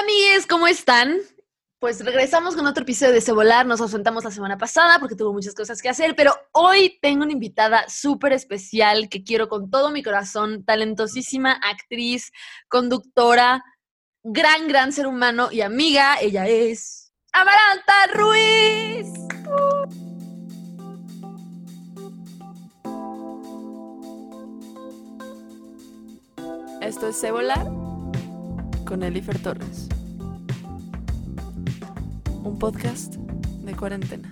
Hola 0.00 0.12
amigues, 0.12 0.46
¿cómo 0.46 0.66
están? 0.66 1.18
Pues 1.78 2.02
regresamos 2.02 2.56
con 2.56 2.66
otro 2.66 2.84
episodio 2.84 3.20
de 3.20 3.32
Volar. 3.32 3.66
Nos 3.66 3.82
ausentamos 3.82 4.24
la 4.24 4.30
semana 4.30 4.56
pasada 4.56 4.98
porque 4.98 5.14
tuvo 5.14 5.34
muchas 5.34 5.54
cosas 5.54 5.82
que 5.82 5.90
hacer, 5.90 6.16
pero 6.16 6.32
hoy 6.52 6.98
tengo 7.02 7.24
una 7.24 7.32
invitada 7.32 7.86
súper 7.86 8.32
especial 8.32 9.10
que 9.10 9.22
quiero 9.22 9.50
con 9.50 9.68
todo 9.70 9.90
mi 9.90 10.02
corazón, 10.02 10.64
talentosísima 10.64 11.52
actriz, 11.52 12.32
conductora, 12.68 13.62
gran, 14.22 14.68
gran 14.68 14.92
ser 14.92 15.06
humano 15.06 15.50
y 15.52 15.60
amiga. 15.60 16.18
Ella 16.18 16.48
es 16.48 17.12
Amaranta 17.34 18.06
Ruiz. 18.14 19.06
Esto 26.80 27.08
es 27.08 27.30
Volar 27.30 27.89
con 28.90 29.04
Elifer 29.04 29.40
Torres. 29.40 29.86
Un 32.42 32.58
podcast 32.58 33.14
de 33.14 33.76
cuarentena. 33.76 34.28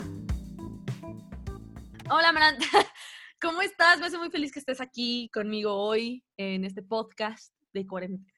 Hola, 2.10 2.30
Amaranta. 2.30 2.66
¿Cómo 3.40 3.62
estás? 3.62 4.00
Me 4.00 4.06
hace 4.06 4.18
muy 4.18 4.30
feliz 4.30 4.50
que 4.50 4.58
estés 4.58 4.80
aquí 4.80 5.30
conmigo 5.32 5.72
hoy 5.72 6.24
en 6.36 6.64
este 6.64 6.82
podcast 6.82 7.54
de 7.72 7.86
cuarentena. 7.86 8.34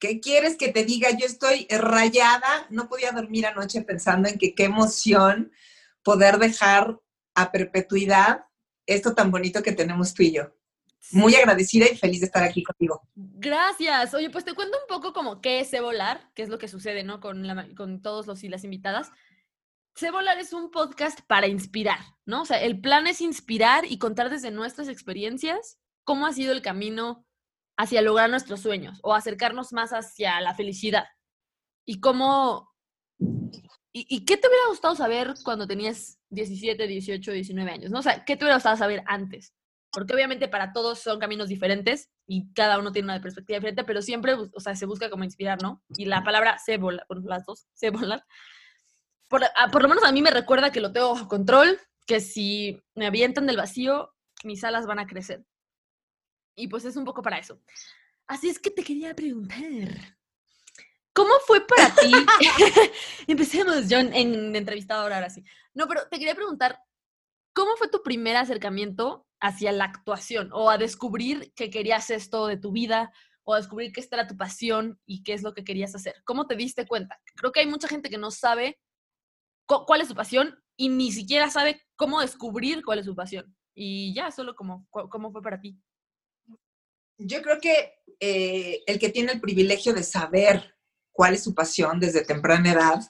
¿Qué 0.00 0.18
quieres 0.18 0.56
que 0.56 0.72
te 0.72 0.86
diga? 0.86 1.10
Yo 1.10 1.26
estoy 1.26 1.66
rayada, 1.68 2.66
no 2.70 2.88
podía 2.88 3.12
dormir 3.12 3.44
anoche 3.44 3.82
pensando 3.82 4.30
en 4.30 4.38
que 4.38 4.54
qué 4.54 4.64
emoción 4.64 5.52
poder 6.02 6.38
dejar 6.38 6.98
a 7.34 7.52
perpetuidad 7.52 8.46
esto 8.86 9.14
tan 9.14 9.30
bonito 9.30 9.62
que 9.62 9.72
tenemos 9.72 10.14
tú 10.14 10.22
y 10.22 10.32
yo 10.32 10.54
muy 11.12 11.34
agradecida 11.34 11.86
y 11.90 11.96
feliz 11.96 12.20
de 12.20 12.26
estar 12.26 12.42
aquí 12.42 12.62
contigo. 12.62 13.02
Gracias. 13.14 14.14
Oye, 14.14 14.30
pues 14.30 14.44
te 14.44 14.54
cuento 14.54 14.78
un 14.78 14.86
poco 14.88 15.12
como 15.12 15.40
qué 15.40 15.60
es 15.60 15.70
Volar, 15.80 16.30
qué 16.34 16.42
es 16.42 16.48
lo 16.48 16.58
que 16.58 16.68
sucede, 16.68 17.04
¿no? 17.04 17.20
Con, 17.20 17.46
con 17.76 18.02
todos 18.02 18.26
los 18.26 18.42
y 18.44 18.48
las 18.48 18.64
invitadas. 18.64 19.10
Sé 19.94 20.10
Volar 20.10 20.38
es 20.38 20.52
un 20.52 20.70
podcast 20.70 21.20
para 21.26 21.46
inspirar, 21.46 22.00
¿no? 22.26 22.42
O 22.42 22.44
sea, 22.44 22.60
el 22.60 22.80
plan 22.80 23.06
es 23.06 23.20
inspirar 23.20 23.84
y 23.84 23.98
contar 23.98 24.30
desde 24.30 24.50
nuestras 24.50 24.88
experiencias 24.88 25.78
cómo 26.04 26.26
ha 26.26 26.32
sido 26.32 26.52
el 26.52 26.62
camino 26.62 27.24
hacia 27.76 28.02
lograr 28.02 28.30
nuestros 28.30 28.60
sueños 28.60 28.98
o 29.02 29.14
acercarnos 29.14 29.72
más 29.72 29.92
hacia 29.92 30.40
la 30.40 30.54
felicidad. 30.54 31.04
Y 31.86 32.00
cómo... 32.00 32.72
¿Y, 33.96 34.06
y 34.08 34.24
qué 34.24 34.36
te 34.36 34.48
hubiera 34.48 34.66
gustado 34.68 34.96
saber 34.96 35.34
cuando 35.44 35.68
tenías 35.68 36.18
17, 36.30 36.88
18, 36.88 37.30
19 37.30 37.70
años? 37.70 37.90
¿no? 37.92 38.00
O 38.00 38.02
sea, 38.02 38.24
¿qué 38.24 38.36
te 38.36 38.44
hubiera 38.44 38.56
gustado 38.56 38.76
saber 38.76 39.04
antes? 39.06 39.54
Porque 39.94 40.12
obviamente 40.12 40.48
para 40.48 40.72
todos 40.72 40.98
son 40.98 41.20
caminos 41.20 41.48
diferentes 41.48 42.10
y 42.26 42.52
cada 42.52 42.78
uno 42.78 42.92
tiene 42.92 43.06
una 43.06 43.20
perspectiva 43.20 43.58
diferente, 43.58 43.84
pero 43.84 44.02
siempre, 44.02 44.34
o 44.34 44.60
sea, 44.60 44.74
se 44.74 44.86
busca 44.86 45.08
como 45.08 45.24
inspirar, 45.24 45.62
¿no? 45.62 45.82
Y 45.96 46.06
la 46.06 46.24
palabra 46.24 46.58
se 46.58 46.76
vola, 46.78 47.04
bueno, 47.08 47.22
las 47.26 47.46
dos, 47.46 47.66
se 47.74 47.90
volar, 47.90 48.24
por, 49.28 49.42
ah, 49.44 49.70
por, 49.70 49.82
lo 49.82 49.88
menos 49.88 50.04
a 50.04 50.12
mí 50.12 50.20
me 50.20 50.30
recuerda 50.30 50.72
que 50.72 50.80
lo 50.80 50.92
tengo 50.92 51.12
bajo 51.12 51.28
control, 51.28 51.78
que 52.06 52.20
si 52.20 52.82
me 52.94 53.06
avientan 53.06 53.46
del 53.46 53.56
vacío, 53.56 54.12
mis 54.42 54.64
alas 54.64 54.86
van 54.86 54.98
a 54.98 55.06
crecer. 55.06 55.44
Y 56.56 56.68
pues 56.68 56.84
es 56.84 56.96
un 56.96 57.04
poco 57.04 57.22
para 57.22 57.38
eso. 57.38 57.60
Así 58.26 58.48
es 58.48 58.58
que 58.58 58.70
te 58.70 58.84
quería 58.84 59.14
preguntar, 59.14 60.18
¿cómo 61.12 61.32
fue 61.46 61.66
para 61.66 61.94
ti? 61.94 62.12
Empecemos, 63.26 63.86
John, 63.88 64.12
en 64.12 64.54
entrevistado 64.54 65.02
ahora 65.02 65.30
sí. 65.30 65.44
No, 65.72 65.88
pero 65.88 66.06
te 66.08 66.18
quería 66.18 66.34
preguntar, 66.34 66.78
¿cómo 67.54 67.76
fue 67.76 67.88
tu 67.88 68.02
primer 68.02 68.36
acercamiento 68.36 69.26
hacia 69.40 69.72
la 69.72 69.84
actuación 69.84 70.50
o 70.52 70.70
a 70.70 70.78
descubrir 70.78 71.52
que 71.54 71.70
querías 71.70 72.10
esto 72.10 72.46
de 72.46 72.56
tu 72.56 72.72
vida 72.72 73.12
o 73.44 73.54
a 73.54 73.58
descubrir 73.58 73.92
que 73.92 74.00
esta 74.00 74.16
era 74.16 74.26
tu 74.26 74.36
pasión 74.36 75.00
y 75.06 75.22
qué 75.22 75.32
es 75.32 75.42
lo 75.42 75.54
que 75.54 75.64
querías 75.64 75.94
hacer? 75.94 76.14
¿Cómo 76.24 76.46
te 76.46 76.56
diste 76.56 76.86
cuenta? 76.86 77.20
Creo 77.36 77.52
que 77.52 77.60
hay 77.60 77.66
mucha 77.66 77.88
gente 77.88 78.10
que 78.10 78.18
no 78.18 78.30
sabe 78.30 78.78
cuál 79.66 80.00
es 80.00 80.08
su 80.08 80.14
pasión 80.14 80.58
y 80.76 80.88
ni 80.88 81.12
siquiera 81.12 81.50
sabe 81.50 81.82
cómo 81.96 82.20
descubrir 82.20 82.84
cuál 82.84 82.98
es 82.98 83.06
su 83.06 83.14
pasión. 83.14 83.54
Y 83.74 84.14
ya, 84.14 84.30
solo 84.30 84.54
como, 84.54 84.86
¿cómo 84.90 85.32
fue 85.32 85.42
para 85.42 85.60
ti? 85.60 85.78
Yo 87.18 87.42
creo 87.42 87.60
que 87.60 87.94
eh, 88.20 88.82
el 88.86 88.98
que 88.98 89.10
tiene 89.10 89.32
el 89.32 89.40
privilegio 89.40 89.92
de 89.94 90.02
saber 90.02 90.76
cuál 91.12 91.34
es 91.34 91.44
su 91.44 91.54
pasión 91.54 92.00
desde 92.00 92.24
temprana 92.24 92.72
edad, 92.72 93.00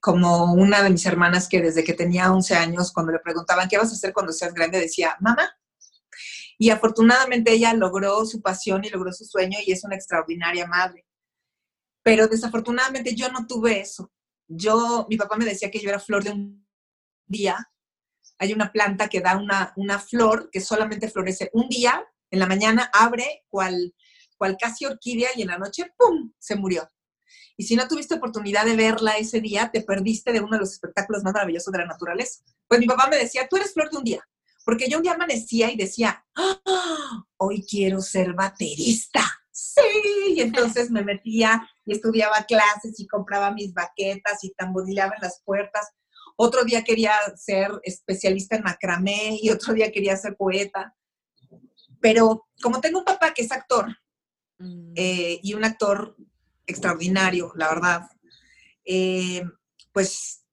como 0.00 0.52
una 0.52 0.82
de 0.82 0.90
mis 0.90 1.06
hermanas 1.06 1.48
que 1.48 1.60
desde 1.60 1.84
que 1.84 1.94
tenía 1.94 2.32
11 2.32 2.54
años, 2.54 2.92
cuando 2.92 3.12
le 3.12 3.18
preguntaban, 3.18 3.68
¿qué 3.68 3.78
vas 3.78 3.90
a 3.90 3.94
hacer 3.94 4.12
cuando 4.12 4.32
seas 4.32 4.54
grande? 4.54 4.80
Decía, 4.80 5.16
mamá. 5.20 5.50
Y 6.56 6.70
afortunadamente 6.70 7.52
ella 7.52 7.72
logró 7.74 8.24
su 8.24 8.40
pasión 8.40 8.84
y 8.84 8.90
logró 8.90 9.12
su 9.12 9.24
sueño 9.24 9.58
y 9.64 9.72
es 9.72 9.84
una 9.84 9.96
extraordinaria 9.96 10.66
madre. 10.66 11.06
Pero 12.02 12.26
desafortunadamente 12.26 13.14
yo 13.14 13.30
no 13.30 13.46
tuve 13.46 13.80
eso. 13.80 14.12
Yo, 14.48 15.06
mi 15.08 15.16
papá 15.16 15.36
me 15.36 15.44
decía 15.44 15.70
que 15.70 15.80
yo 15.80 15.88
era 15.88 16.00
flor 16.00 16.24
de 16.24 16.32
un 16.32 16.66
día. 17.26 17.70
Hay 18.38 18.52
una 18.52 18.72
planta 18.72 19.08
que 19.08 19.20
da 19.20 19.36
una, 19.36 19.72
una 19.76 19.98
flor 19.98 20.48
que 20.50 20.60
solamente 20.60 21.08
florece 21.08 21.50
un 21.52 21.68
día, 21.68 22.04
en 22.30 22.38
la 22.38 22.46
mañana 22.46 22.90
abre 22.92 23.44
cual, 23.48 23.94
cual 24.36 24.56
casi 24.60 24.84
orquídea 24.84 25.30
y 25.34 25.42
en 25.42 25.48
la 25.48 25.58
noche, 25.58 25.92
¡pum!, 25.96 26.32
se 26.38 26.56
murió. 26.56 26.88
Y 27.60 27.64
si 27.64 27.74
no 27.74 27.88
tuviste 27.88 28.14
oportunidad 28.14 28.64
de 28.64 28.76
verla 28.76 29.16
ese 29.18 29.40
día, 29.40 29.68
te 29.72 29.82
perdiste 29.82 30.32
de 30.32 30.40
uno 30.40 30.52
de 30.52 30.60
los 30.60 30.72
espectáculos 30.72 31.24
más 31.24 31.34
maravillosos 31.34 31.72
de 31.72 31.80
la 31.80 31.86
naturaleza. 31.86 32.40
Pues 32.68 32.78
mi 32.78 32.86
papá 32.86 33.08
me 33.10 33.16
decía, 33.16 33.48
tú 33.50 33.56
eres 33.56 33.74
flor 33.74 33.90
de 33.90 33.96
un 33.96 34.04
día. 34.04 34.28
Porque 34.64 34.88
yo 34.88 34.98
un 34.98 35.02
día 35.02 35.14
amanecía 35.14 35.72
y 35.72 35.76
decía, 35.76 36.24
¡Ah! 36.36 37.24
hoy 37.36 37.66
quiero 37.68 38.00
ser 38.00 38.32
baterista. 38.32 39.22
Sí, 39.50 40.34
y 40.36 40.40
entonces 40.40 40.88
me 40.92 41.02
metía 41.02 41.68
y 41.84 41.94
estudiaba 41.94 42.44
clases 42.44 43.00
y 43.00 43.08
compraba 43.08 43.50
mis 43.50 43.74
baquetas 43.74 44.44
y 44.44 44.54
tamborileaba 44.54 45.14
en 45.16 45.22
las 45.22 45.42
puertas. 45.44 45.88
Otro 46.36 46.62
día 46.62 46.84
quería 46.84 47.12
ser 47.34 47.72
especialista 47.82 48.54
en 48.54 48.62
macramé 48.62 49.36
y 49.42 49.50
otro 49.50 49.74
día 49.74 49.90
quería 49.90 50.16
ser 50.16 50.36
poeta. 50.36 50.94
Pero 52.00 52.46
como 52.62 52.80
tengo 52.80 53.00
un 53.00 53.04
papá 53.04 53.34
que 53.34 53.42
es 53.42 53.50
actor 53.50 53.88
mm. 54.58 54.92
eh, 54.94 55.40
y 55.42 55.54
un 55.54 55.64
actor 55.64 56.14
extraordinario, 56.68 57.52
la 57.56 57.68
verdad. 57.68 58.02
Eh, 58.84 59.42
pues 59.92 60.44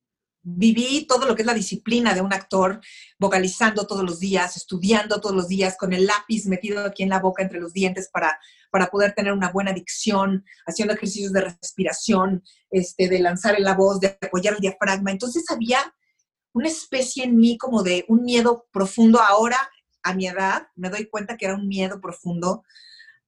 viví 0.48 1.08
todo 1.08 1.26
lo 1.26 1.36
que 1.36 1.42
es 1.42 1.46
la 1.46 1.56
disciplina 1.56 2.14
de 2.14 2.22
un 2.22 2.32
actor, 2.32 2.80
vocalizando 3.18 3.88
todos 3.88 4.04
los 4.04 4.20
días, 4.20 4.56
estudiando 4.58 5.20
todos 5.20 5.36
los 5.36 5.48
días, 5.48 5.76
con 5.78 5.92
el 5.92 6.06
lápiz 6.06 6.46
metido 6.46 6.86
aquí 6.86 7.04
en 7.04 7.10
la 7.10 7.20
boca 7.20 7.42
entre 7.42 7.60
los 7.60 7.74
dientes 7.74 8.10
para, 8.12 8.40
para 8.72 8.88
poder 8.88 9.14
tener 9.14 9.34
una 9.34 9.52
buena 9.52 9.74
dicción, 9.74 10.46
haciendo 10.68 10.94
ejercicios 10.94 11.34
de 11.34 11.42
respiración, 11.42 12.44
este, 12.70 13.10
de 13.10 13.20
lanzar 13.20 13.56
en 13.56 13.64
la 13.64 13.74
voz, 13.74 14.00
de 14.00 14.18
apoyar 14.22 14.54
el 14.54 14.60
diafragma. 14.60 15.12
Entonces 15.12 15.46
había 15.50 15.80
una 16.54 16.68
especie 16.68 17.24
en 17.24 17.38
mí 17.38 17.58
como 17.58 17.82
de 17.82 18.06
un 18.08 18.24
miedo 18.24 18.68
profundo. 18.72 19.20
Ahora, 19.20 19.58
a 20.04 20.14
mi 20.14 20.28
edad, 20.28 20.68
me 20.76 20.92
doy 20.92 21.08
cuenta 21.08 21.38
que 21.38 21.46
era 21.46 21.56
un 21.56 21.68
miedo 21.68 22.00
profundo 22.00 22.64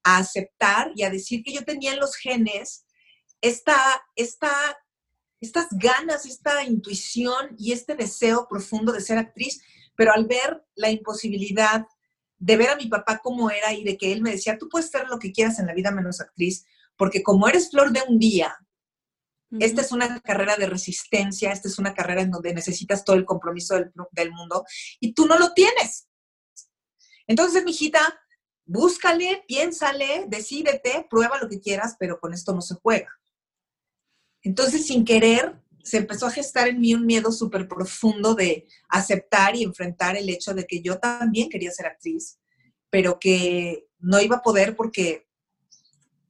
a 0.07 0.19
aceptar 0.19 0.94
y 0.95 1.03
a 1.03 1.09
decir 1.09 1.44
que 1.44 1.51
yo 1.51 1.66
tenía 1.66 1.91
en 1.91 2.00
los 2.00 2.16
genes 2.16 2.85
esta, 3.41 3.78
esta, 4.16 4.50
estas 5.41 5.68
ganas, 5.72 6.25
esta 6.25 6.63
intuición 6.63 7.53
y 7.57 7.73
este 7.73 7.94
deseo 7.94 8.47
profundo 8.50 8.94
de 8.94 9.01
ser 9.01 9.18
actriz, 9.18 9.62
pero 9.97 10.13
al 10.13 10.25
ver 10.25 10.63
la 10.75 10.90
imposibilidad 10.90 11.85
de 12.38 12.56
ver 12.56 12.69
a 12.69 12.78
mi 12.78 12.88
papá 12.88 13.19
como 13.22 13.51
era 13.51 13.73
y 13.73 13.84
de 13.84 13.97
que 13.97 14.13
él 14.13 14.22
me 14.22 14.31
decía, 14.31 14.57
tú 14.57 14.69
puedes 14.69 14.90
ser 14.90 15.07
lo 15.09 15.19
que 15.19 15.34
quieras 15.34 15.59
en 15.59 15.68
la 15.68 15.73
vida 15.73 15.91
menos 15.91 16.22
actriz, 16.22 16.66
porque 16.95 17.22
como 17.22 17.50
eres 17.50 17.69
flor 17.69 17.91
de 17.91 18.01
un 18.07 18.18
día, 18.18 18.56
esta 19.59 19.81
es 19.81 19.91
una 19.91 20.22
carrera 20.22 20.56
de 20.56 20.68
resistencia, 20.68 21.51
esta 21.51 21.68
es 21.68 21.79
una 21.79 21.94
carrera 21.94 22.22
en 22.22 22.31
donde 22.31 22.53
necesitas 22.53 23.03
todo 23.03 23.18
el 23.18 23.25
compromiso 23.25 23.75
del, 23.75 23.91
del 24.12 24.31
mundo 24.31 24.63
y 25.01 25.13
tú 25.13 25.25
no 25.25 25.38
lo 25.38 25.53
tienes. 25.53 26.07
Entonces, 27.28 27.63
mi 27.63 27.72
hijita, 27.72 28.00
búscale, 28.68 29.44
piénsale, 29.48 30.26
decídete, 30.28 31.08
prueba 31.10 31.40
lo 31.40 31.50
que 31.50 31.60
quieras, 31.60 31.96
pero 31.98 32.20
con 32.20 32.34
esto 32.34 32.54
no 32.54 32.62
se 32.62 32.76
juega. 32.76 33.10
Entonces, 34.44 34.86
sin 34.86 35.04
querer, 35.04 35.60
se 35.84 35.98
empezó 35.98 36.28
a 36.28 36.31
gestar 36.31 36.68
en 36.68 36.80
mí 36.80 36.94
un 36.94 37.06
miedo 37.06 37.31
súper 37.31 37.68
profundo 37.68 38.36
de 38.36 38.68
aceptar 38.90 39.56
y 39.56 39.64
enfrentar 39.64 40.18
el 40.18 40.30
hecho 40.30 40.54
de 40.54 40.68
que 40.68 40.81
yo 40.81 41.00
también 41.00 41.50
quería 41.50 41.72
ser 41.72 41.88
actriz, 41.88 42.40
pero 42.90 43.19
que 43.19 43.88
no 44.00 44.19
iba 44.19 44.38
a 44.38 44.44
poder 44.44 44.75
porque 44.75 45.28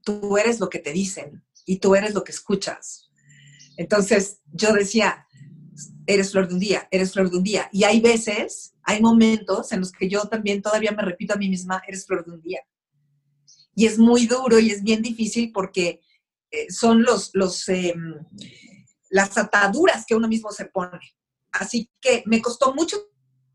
tú 0.04 0.38
eres 0.38 0.60
lo 0.60 0.70
que 0.70 0.80
te 0.80 0.94
dicen 0.94 1.44
y 1.66 1.80
tú 1.80 1.96
eres 1.96 2.14
lo 2.14 2.24
que 2.24 2.32
escuchas. 2.32 3.10
Entonces, 3.78 4.42
yo 4.46 4.74
decía, 4.74 5.27
eres 6.08 6.32
flor 6.32 6.48
de 6.48 6.56
un 6.56 6.60
día, 6.60 6.88
eres 6.90 7.14
flor 7.14 7.30
de 7.30 7.38
un 7.38 7.44
día. 7.44 7.70
Y 7.72 7.84
hay 7.84 8.00
veces 8.00 8.74
hay 8.84 9.02
momentos 9.02 9.72
en 9.74 9.82
los 9.82 9.92
que 9.92 10.10
yo 10.10 10.24
también 10.26 10.62
todavía 10.62 10.92
me 10.92 11.04
repito 11.04 11.34
a 11.34 11.38
mí 11.38 11.50
misma, 11.50 11.84
eres 11.88 12.06
flor 12.08 12.26
de 12.26 12.32
un 12.32 12.42
día. 12.42 12.62
Y 13.76 13.86
es 13.86 14.00
muy 14.00 14.26
duro 14.26 14.58
y 14.58 14.72
es 14.72 14.82
bien 14.82 15.02
difícil 15.02 15.52
porque 15.52 16.02
eh, 16.50 16.72
son 16.72 17.04
los, 17.04 17.32
los, 17.34 17.68
em, 17.68 18.16
las 19.10 19.38
ataduras 19.38 20.06
que 20.08 20.16
uno 20.16 20.28
mismo 20.28 20.52
se 20.52 20.66
pone. 20.66 21.00
Así 21.52 21.92
que 22.00 22.24
me 22.26 22.42
costó 22.42 22.74
mucho 22.74 22.98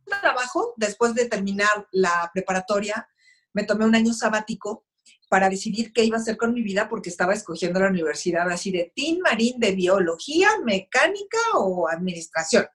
trabajo 0.05 0.75
después 0.77 1.15
de 1.15 1.29
terminar 1.29 1.89
la 1.91 2.31
preparatoria. 2.35 3.09
Me 3.55 3.65
tomé 3.65 3.87
un 3.87 3.95
año 3.95 4.13
sabático 4.13 4.85
para 5.33 5.49
decidir 5.49 5.95
qué 5.95 6.05
iba 6.05 6.19
a 6.19 6.21
hacer 6.21 6.37
con 6.37 6.53
mi 6.53 6.61
vida 6.61 6.91
porque 6.91 7.09
estaba 7.09 7.33
escogiendo 7.33 7.81
la 7.81 7.89
universidad 7.89 8.51
así 8.51 8.71
de 8.71 8.93
Tin 8.95 9.19
Marín 9.21 9.59
de 9.59 9.73
biología, 9.73 10.51
mecánica 10.63 11.39
o 11.55 11.89
administración. 11.89 12.67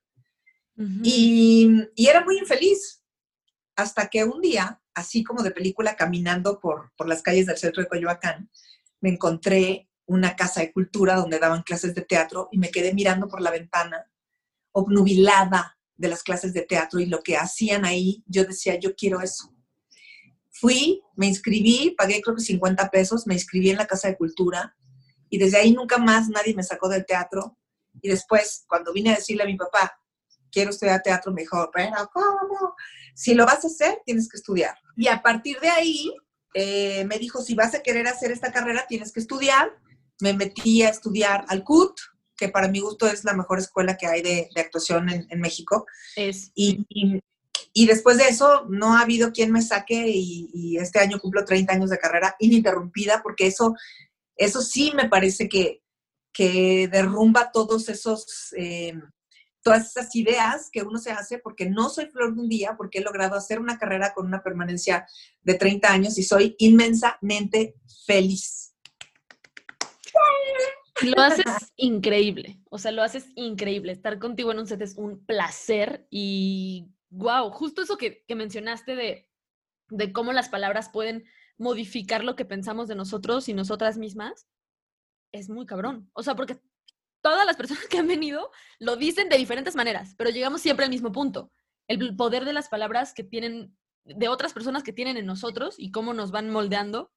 y, 1.04 1.70
y, 1.96 2.08
era 2.08 2.26
muy 2.26 2.40
infeliz 2.40 3.04
hasta 3.76 4.08
que 4.08 4.24
un 4.24 4.42
día, 4.42 4.82
así 4.96 5.24
como 5.24 5.44
de 5.44 5.52
película, 5.52 5.96
caminando 5.96 6.60
por, 6.60 6.92
por 6.98 7.08
las 7.08 7.22
calles 7.22 7.46
del 7.46 7.60
centro 7.60 7.84
de 7.84 7.90
Coyoacán, 7.90 8.50
me 9.02 9.12
encontré 9.12 9.88
una 10.08 10.36
casa 10.36 10.62
de 10.62 10.72
cultura 10.72 11.14
donde 11.14 11.38
daban 11.38 11.62
clases 11.62 11.94
de 11.94 12.02
teatro 12.02 12.50
y 12.52 12.58
me 12.58 12.72
quedé 12.72 12.92
mirando 12.92 13.28
por 13.28 13.40
la 13.40 13.52
ventana, 13.52 14.10
obnubilada 14.72 15.78
de 15.96 16.08
las 16.08 16.24
clases 16.24 16.54
de 16.54 16.64
teatro 16.64 17.00
y 17.00 17.06
lo 17.06 17.22
que 17.22 17.38
hacían 17.38 17.86
ahí, 17.86 18.24
yo 18.26 18.46
decía, 18.46 18.80
yo 18.80 18.96
quiero 18.96 19.22
eso. 19.22 19.54
Fui, 20.60 21.02
me 21.16 21.28
inscribí, 21.28 21.94
pagué 21.98 22.22
creo 22.22 22.36
que 22.36 22.42
50 22.42 22.90
pesos, 22.90 23.28
me 23.28 23.36
inscribí 23.36 23.70
en 23.70 23.78
la 23.78 23.86
Casa 23.86 24.08
de 24.08 24.18
Cultura 24.18 24.76
y 25.30 25.38
desde 25.38 25.58
ahí 25.58 25.72
nunca 25.72 25.98
más 25.98 26.30
nadie 26.30 26.56
me 26.56 26.64
sacó 26.64 26.90
del 26.90 27.06
teatro. 27.06 27.58
Y 28.02 28.10
después, 28.10 28.66
cuando 28.68 28.94
vine 28.94 29.12
a 29.12 29.16
decirle 29.16 29.44
a 29.44 29.48
mi 29.48 29.56
papá, 29.56 30.00
quiero 30.52 30.72
estudiar 30.72 31.02
teatro, 31.02 31.34
me 31.34 31.42
dijo, 31.42 31.70
pero 31.74 31.92
¿cómo? 32.14 32.76
Si 33.14 33.34
lo 33.34 33.46
vas 33.46 33.64
a 33.64 33.68
hacer, 33.68 34.02
tienes 34.06 34.30
que 34.30 34.38
estudiar. 34.38 34.76
Y 34.96 35.08
a 35.08 35.22
partir 35.22 35.60
de 35.60 35.70
ahí, 35.70 36.14
eh, 36.54 37.06
me 37.06 37.18
dijo, 37.18 37.42
si 37.42 37.56
vas 37.56 37.74
a 37.76 37.82
querer 37.82 38.08
hacer 38.08 38.32
esta 38.32 38.52
carrera, 38.52 38.86
tienes 38.88 39.12
que 39.12 39.20
estudiar. 39.20 39.76
Me 40.20 40.34
metí 40.34 40.84
a 40.84 40.90
estudiar 40.90 41.46
al 41.50 41.64
CUT, 41.64 42.00
que 42.36 42.50
para 42.50 42.68
mi 42.68 42.80
gusto 42.80 43.08
es 43.08 43.24
la 43.24 43.34
mejor 43.34 43.60
escuela 43.60 43.98
que 43.98 44.08
hay 44.08 44.22
de, 44.22 44.50
actuación 44.56 45.10
en, 45.10 45.40
México. 45.40 45.86
Es. 46.16 46.52
y, 46.56 46.86
y 46.90 47.20
después 47.86 48.18
de 48.18 48.28
eso, 48.28 48.66
no 48.70 48.98
ha 48.98 49.02
habido 49.02 49.32
quien 49.32 49.52
me 49.52 49.62
saque 49.62 50.08
y, 50.08 50.78
este 50.78 51.00
año 51.00 51.20
cumplo 51.20 51.46
30 51.46 51.74
años 51.74 51.90
de 51.90 52.00
carrera 52.00 52.36
ininterrumpida, 52.40 53.22
porque 53.22 53.48
eso, 53.48 53.76
eso 54.36 54.62
sí 54.62 54.92
me 54.96 55.10
parece 55.10 55.48
que, 55.48 55.84
que 56.34 56.88
derrumba 56.92 57.52
todos 57.52 57.90
esos, 57.90 58.54
eh, 58.58 58.94
todas 59.62 59.90
esas 59.90 60.16
ideas 60.16 60.70
que 60.72 60.82
uno 60.82 60.98
se 60.98 61.12
hace, 61.12 61.40
porque 61.40 61.70
no 61.70 61.90
soy 61.90 62.08
flor 62.08 62.34
de 62.34 62.42
un 62.42 62.50
día, 62.50 62.76
porque 62.78 63.00
he 63.00 63.04
logrado 63.04 63.36
hacer 63.36 63.60
una 63.60 63.78
carrera 63.78 64.14
con 64.14 64.26
una 64.26 64.42
permanencia 64.42 65.06
de 65.42 65.54
30 65.56 65.92
años 65.92 66.18
y 66.18 66.24
soy 66.24 66.56
inmensamente 66.58 67.76
feliz. 68.06 68.74
Lo 71.02 71.22
haces 71.22 71.46
increíble, 71.76 72.60
o 72.70 72.80
sea, 72.80 72.92
lo 72.92 73.04
haces 73.04 73.28
increíble. 73.36 73.92
Estar 73.92 74.18
contigo 74.18 74.52
en 74.52 74.60
un 74.60 74.68
set 74.68 74.82
es 74.82 74.96
un 74.98 75.24
placer 75.26 76.08
y 76.10 76.88
wow, 77.18 77.50
justo 77.52 77.82
eso 77.82 77.98
que, 77.98 78.24
mencionaste 78.30 78.96
de, 78.96 80.14
cómo 80.14 80.34
las 80.34 80.50
palabras 80.50 80.90
pueden 80.90 81.26
modificar 81.58 82.24
lo 82.24 82.36
que 82.36 82.46
pensamos 82.46 82.88
de 82.88 82.96
nosotros 82.96 83.50
y 83.50 83.54
nosotras 83.54 83.98
mismas, 83.98 84.48
es 85.32 85.50
muy 85.50 85.66
cabrón. 85.66 86.10
O 86.14 86.24
sea, 86.24 86.36
porque 86.36 86.62
todas 87.22 87.46
las 87.46 87.58
personas 87.58 87.86
que 87.90 87.98
han 87.98 88.08
venido 88.08 88.52
lo 88.80 88.96
dicen 88.96 89.30
de 89.30 89.38
diferentes 89.38 89.76
maneras, 89.76 90.16
pero 90.18 90.30
llegamos 90.30 90.62
siempre 90.62 90.86
al 90.86 90.92
mismo 90.92 91.12
punto. 91.12 91.52
El 91.88 92.16
poder 92.16 92.46
de 92.46 92.54
las 92.54 92.70
palabras 92.70 93.14
que 93.14 93.24
tienen, 93.24 93.76
de 94.04 94.28
otras 94.28 94.54
personas 94.54 94.84
que 94.84 94.94
tienen 94.94 95.18
en 95.18 95.26
nosotros 95.26 95.76
y 95.78 95.92
cómo 95.92 96.14
nos 96.14 96.32
van 96.32 96.50
moldeando. 96.50 97.12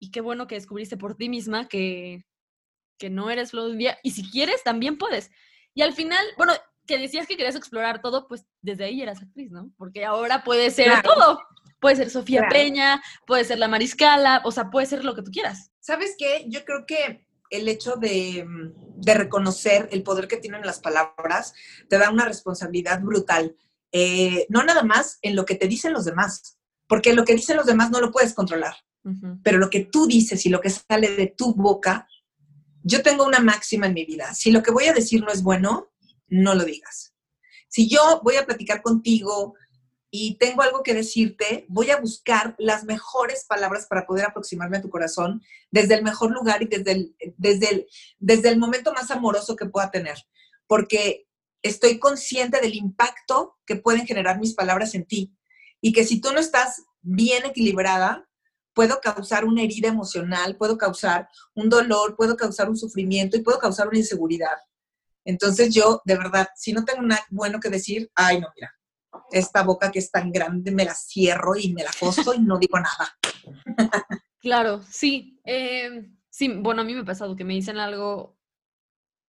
Y 0.00 0.10
qué 0.10 0.20
bueno 0.20 0.46
que 0.46 0.54
descubriste 0.54 0.96
por 0.96 1.16
ti 1.16 1.28
misma 1.28 1.66
que, 1.66 2.24
no 3.10 3.30
eres 3.30 3.52
flor 3.52 3.76
día. 3.76 3.98
Y 4.02 4.10
si 4.10 4.28
quieres, 4.28 4.62
también 4.64 4.98
puedes. 4.98 5.30
Y 5.74 5.82
al 5.82 5.92
final, 5.92 6.24
bueno, 6.36 6.52
que 6.88 6.98
decías 6.98 7.26
que 7.28 7.36
querías 7.36 7.54
explorar 7.54 8.00
todo, 8.00 8.26
pues 8.26 8.46
desde 8.62 8.84
ahí 8.84 9.02
eras 9.02 9.22
actriz, 9.22 9.52
¿no? 9.52 9.70
Porque 9.76 10.04
ahora 10.04 10.42
puede 10.42 10.70
ser 10.70 11.02
todo. 11.02 11.38
Puede 11.80 11.94
ser 11.94 12.10
Sofía 12.10 12.48
Peña, 12.50 13.00
puede 13.24 13.44
ser 13.44 13.60
la 13.60 13.68
Mariscala, 13.68 14.42
o 14.44 14.50
sea, 14.50 14.68
puede 14.68 14.86
ser 14.86 15.04
lo 15.04 15.14
que 15.14 15.22
tú 15.22 15.30
quieras. 15.30 15.70
¿Sabes 15.78 16.16
qué? 16.18 16.46
Yo 16.48 16.64
creo 16.64 16.86
que 16.86 17.24
el 17.50 17.68
hecho 17.68 17.94
de, 17.94 18.44
de 18.96 19.14
reconocer 19.14 19.88
el 19.92 20.02
poder 20.02 20.26
que 20.26 20.38
tienen 20.38 20.66
las 20.66 20.80
palabras 20.80 21.54
te 21.88 21.98
da 21.98 22.10
una 22.10 22.24
responsabilidad 22.24 23.00
brutal. 23.00 23.54
Eh, 23.92 24.46
no 24.48 24.64
nada 24.64 24.82
más 24.82 25.18
en 25.22 25.36
lo 25.36 25.44
que 25.44 25.54
te 25.54 25.68
dicen 25.68 25.92
los 25.92 26.04
demás, 26.04 26.58
porque 26.88 27.12
lo 27.12 27.24
que 27.24 27.34
dicen 27.34 27.56
los 27.56 27.66
demás 27.66 27.90
no 27.90 28.00
lo 28.00 28.10
puedes 28.10 28.34
controlar, 28.34 28.74
pero 29.42 29.58
lo 29.58 29.70
que 29.70 29.84
tú 29.84 30.06
dices 30.06 30.44
y 30.44 30.48
lo 30.48 30.60
que 30.60 30.70
sale 30.70 31.14
de 31.16 31.28
tu 31.28 31.54
boca, 31.54 32.08
yo 32.82 33.02
tengo 33.02 33.24
una 33.24 33.40
máxima 33.40 33.86
en 33.86 33.94
mi 33.94 34.04
vida. 34.04 34.34
Si 34.34 34.50
lo 34.50 34.62
que 34.62 34.72
voy 34.72 34.86
a 34.86 34.92
decir 34.92 35.22
no 35.22 35.30
es 35.30 35.42
bueno, 35.42 35.90
no 36.28 36.54
lo 36.54 36.64
digas. 36.64 37.14
Si 37.68 37.88
yo 37.88 38.20
voy 38.22 38.36
a 38.36 38.46
platicar 38.46 38.82
contigo 38.82 39.54
y 40.10 40.36
tengo 40.38 40.62
algo 40.62 40.82
que 40.82 40.94
decirte, 40.94 41.66
voy 41.68 41.90
a 41.90 42.00
buscar 42.00 42.54
las 42.58 42.84
mejores 42.84 43.44
palabras 43.46 43.86
para 43.86 44.06
poder 44.06 44.24
aproximarme 44.24 44.78
a 44.78 44.82
tu 44.82 44.88
corazón 44.88 45.42
desde 45.70 45.94
el 45.94 46.02
mejor 46.02 46.30
lugar 46.30 46.62
y 46.62 46.66
desde 46.66 46.92
el, 46.92 47.16
desde 47.36 47.70
el, 47.70 47.86
desde 48.18 48.48
el 48.48 48.58
momento 48.58 48.92
más 48.94 49.10
amoroso 49.10 49.54
que 49.54 49.66
pueda 49.66 49.90
tener, 49.90 50.16
porque 50.66 51.26
estoy 51.62 51.98
consciente 51.98 52.60
del 52.60 52.74
impacto 52.74 53.58
que 53.66 53.76
pueden 53.76 54.06
generar 54.06 54.38
mis 54.38 54.54
palabras 54.54 54.94
en 54.94 55.04
ti 55.04 55.34
y 55.80 55.92
que 55.92 56.04
si 56.04 56.20
tú 56.20 56.32
no 56.32 56.40
estás 56.40 56.84
bien 57.02 57.44
equilibrada, 57.44 58.28
puedo 58.72 59.00
causar 59.00 59.44
una 59.44 59.62
herida 59.62 59.88
emocional, 59.88 60.56
puedo 60.56 60.78
causar 60.78 61.28
un 61.54 61.68
dolor, 61.68 62.16
puedo 62.16 62.36
causar 62.36 62.70
un 62.70 62.76
sufrimiento 62.76 63.36
y 63.36 63.42
puedo 63.42 63.58
causar 63.58 63.88
una 63.88 63.98
inseguridad. 63.98 64.56
Entonces 65.28 65.74
yo, 65.74 66.00
de 66.06 66.16
verdad, 66.16 66.48
si 66.56 66.72
no 66.72 66.86
tengo 66.86 67.02
nada 67.02 67.22
bueno 67.28 67.60
que 67.60 67.68
decir, 67.68 68.10
ay, 68.14 68.40
no, 68.40 68.48
mira, 68.56 68.74
esta 69.30 69.62
boca 69.62 69.90
que 69.90 69.98
es 69.98 70.10
tan 70.10 70.32
grande 70.32 70.70
me 70.70 70.86
la 70.86 70.94
cierro 70.94 71.54
y 71.54 71.74
me 71.74 71.84
la 71.84 71.90
coso 72.00 72.32
y 72.32 72.40
no 72.40 72.58
digo 72.58 72.78
nada. 72.80 73.14
Claro, 74.40 74.82
sí. 74.88 75.38
Em, 75.44 76.16
sí, 76.30 76.48
bueno, 76.48 76.80
a 76.80 76.84
mí 76.84 76.94
me 76.94 77.00
ha 77.00 77.04
pasado 77.04 77.36
que 77.36 77.44
me 77.44 77.52
dicen 77.52 77.76
algo, 77.76 78.38